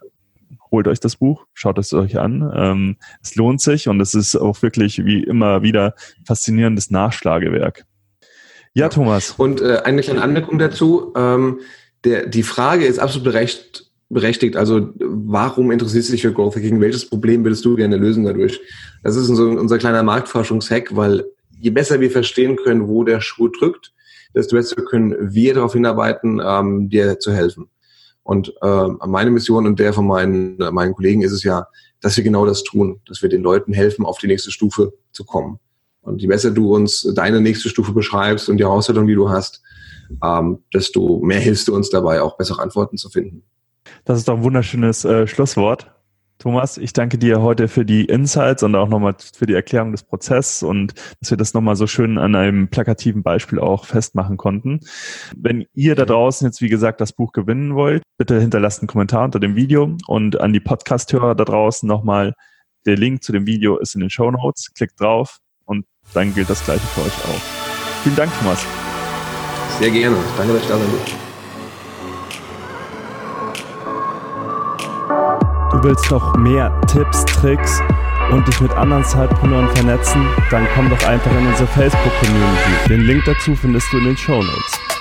holt 0.72 0.88
euch 0.88 1.00
das 1.00 1.16
Buch, 1.16 1.46
schaut 1.54 1.80
es 1.80 1.94
euch 1.94 2.20
an. 2.20 2.52
Ähm, 2.56 2.98
es 3.22 3.36
lohnt 3.36 3.60
sich 3.60 3.88
und 3.88 4.00
es 4.00 4.14
ist 4.14 4.36
auch 4.36 4.62
wirklich 4.62 5.04
wie 5.04 5.24
immer 5.24 5.64
wieder 5.64 5.96
faszinierendes 6.26 6.92
Nachschlagewerk. 6.92 7.86
Ja, 8.74 8.90
Thomas. 8.90 9.32
Und 9.32 9.62
äh, 9.62 9.82
eine 9.84 10.02
kleine 10.02 10.22
Anmerkung 10.22 10.60
dazu. 10.60 11.14
Ähm, 11.16 11.60
der, 12.06 12.28
die 12.28 12.44
Frage 12.44 12.86
ist 12.86 13.00
absolut 13.00 13.26
berecht, 13.26 13.91
berechtigt. 14.10 14.56
Also 14.56 14.94
warum 15.00 15.72
interessierst 15.72 16.10
du 16.10 16.12
dich 16.13 16.22
für 16.22 16.34
Growth 16.34 16.56
Hacking? 16.56 16.80
Welches 16.80 17.10
Problem 17.10 17.44
würdest 17.44 17.65
du 17.65 17.76
gerne 17.76 17.98
lösen 17.98 18.24
dadurch? 18.24 18.62
Das 19.04 19.15
ist 19.15 19.30
unser, 19.30 19.60
unser 19.60 19.78
kleiner 19.78 20.04
Marktforschungshack, 20.04 20.96
weil 20.96 21.26
je 21.60 21.72
besser 21.72 22.00
wir 22.00 22.12
verstehen 22.12 22.56
können, 22.56 22.88
wo 22.88 23.04
der 23.04 23.22
Schuh 23.22 23.48
drückt, 23.48 23.94
desto 24.36 24.56
besser 24.56 24.76
können 24.76 25.15
wir 25.20 25.54
darauf 25.56 25.74
hinarbeiten, 25.74 26.41
ähm, 26.44 26.89
dir 26.89 27.20
zu 27.20 27.34
helfen. 27.34 27.70
Und 28.24 28.54
äh, 28.62 28.88
meine 29.06 29.32
Mission 29.32 29.65
und 29.68 29.80
der 29.80 29.94
von 29.94 30.08
meinen, 30.08 30.58
meinen 30.58 30.94
Kollegen 30.94 31.22
ist 31.22 31.32
es 31.32 31.44
ja, 31.44 31.68
dass 32.02 32.18
wir 32.18 32.24
genau 32.24 32.46
das 32.46 32.63
tun, 32.63 33.02
dass 33.08 33.22
wir 33.22 33.30
den 33.30 33.41
Leuten 33.41 33.74
helfen, 33.74 34.06
auf 34.06 34.18
die 34.18 34.28
nächste 34.28 34.52
Stufe 34.52 34.94
zu 35.12 35.24
kommen. 35.24 35.60
Und 36.02 36.22
je 36.22 36.28
besser 36.28 36.52
du 36.52 36.76
uns 36.76 37.02
deine 37.15 37.41
nächste 37.41 37.70
Stufe 37.70 37.91
beschreibst 37.91 38.50
und 38.50 38.58
die 38.58 38.63
Herausforderung, 38.63 39.08
die 39.08 39.15
du 39.15 39.30
hast, 39.30 39.62
ähm, 40.24 40.60
desto 40.74 41.20
mehr 41.20 41.39
hilfst 41.39 41.68
du 41.68 41.76
uns 41.76 41.89
dabei, 41.89 42.22
auch 42.22 42.38
bessere 42.38 42.62
Antworten 42.62 42.98
zu 42.98 43.10
finden. 43.10 43.44
Das 44.04 44.18
ist 44.18 44.28
doch 44.28 44.38
ein 44.38 44.44
wunderschönes 44.44 45.06
äh, 45.06 45.28
Schlusswort. 45.28 45.91
Thomas, 46.38 46.78
ich 46.78 46.91
danke 46.91 47.18
dir 47.18 47.41
heute 47.41 47.68
für 47.70 47.86
die 47.86 48.06
Insights 48.06 48.62
und 48.62 48.76
auch 48.76 48.89
nochmal 48.89 49.15
für 49.34 49.46
die 49.46 49.54
Erklärung 49.54 49.91
des 49.91 50.04
Prozesses 50.04 50.63
und 50.63 50.94
dass 51.22 51.32
wir 51.32 51.38
das 51.38 51.54
nochmal 51.54 51.78
so 51.78 51.88
schön 51.88 52.18
an 52.18 52.36
einem 52.36 52.68
plakativen 52.68 53.24
Beispiel 53.24 53.58
auch 53.58 53.86
festmachen 53.86 54.36
konnten. 54.36 54.82
Wenn 55.36 55.65
ihr 55.74 55.96
da 55.96 56.06
draußen 56.06 56.46
jetzt, 56.46 56.62
wie 56.62 56.68
gesagt, 56.68 57.00
das 57.00 57.13
Buch 57.13 57.32
gewinnen 57.32 57.74
wollt, 57.74 58.04
bitte 58.18 58.39
hinterlasst 58.39 58.82
einen 58.82 58.88
Kommentar 58.88 59.24
unter 59.24 59.39
dem 59.39 59.56
Video 59.56 59.96
und 60.08 60.39
an 60.39 60.52
die 60.52 60.60
Podcast-Hörer 60.60 61.36
da 61.36 61.46
draußen 61.46 61.88
nochmal, 61.88 62.34
der 62.86 62.98
Link 62.98 63.24
zu 63.24 63.32
dem 63.32 63.48
Video 63.48 63.78
ist 63.78 63.96
in 63.96 64.02
den 64.02 64.10
Show 64.10 64.30
Notes. 64.30 64.74
Klickt 64.74 65.00
drauf 65.00 65.39
und 65.63 65.86
dann 66.13 66.34
gilt 66.36 66.50
das 66.50 66.63
Gleiche 66.63 66.86
für 66.88 67.02
euch 67.02 67.26
auch. 67.26 67.41
Vielen 68.04 68.18
Dank, 68.18 68.32
Thomas. 68.39 68.85
Sehr 69.80 69.89
gerne. 69.89 70.17
Danke, 70.38 70.54
dass 70.54 70.62
ich 70.62 70.67
da 70.67 70.75
bin. 70.75 70.88
Du 75.71 75.84
willst 75.84 76.10
noch 76.10 76.36
mehr 76.38 76.71
Tipps, 76.88 77.25
Tricks 77.25 77.82
und 78.32 78.47
dich 78.47 78.62
mit 78.62 78.71
anderen 78.71 79.04
Zeitpreneuren 79.04 79.69
vernetzen? 79.75 80.25
Dann 80.49 80.67
komm 80.73 80.89
doch 80.89 81.04
einfach 81.08 81.32
in 81.32 81.47
unsere 81.47 81.67
Facebook-Community. 81.67 82.89
Den 82.89 83.01
Link 83.01 83.23
dazu 83.25 83.56
findest 83.56 83.91
du 83.91 83.97
in 83.97 84.06
den 84.06 84.17
Show 84.17 84.41
Notes. 84.41 84.94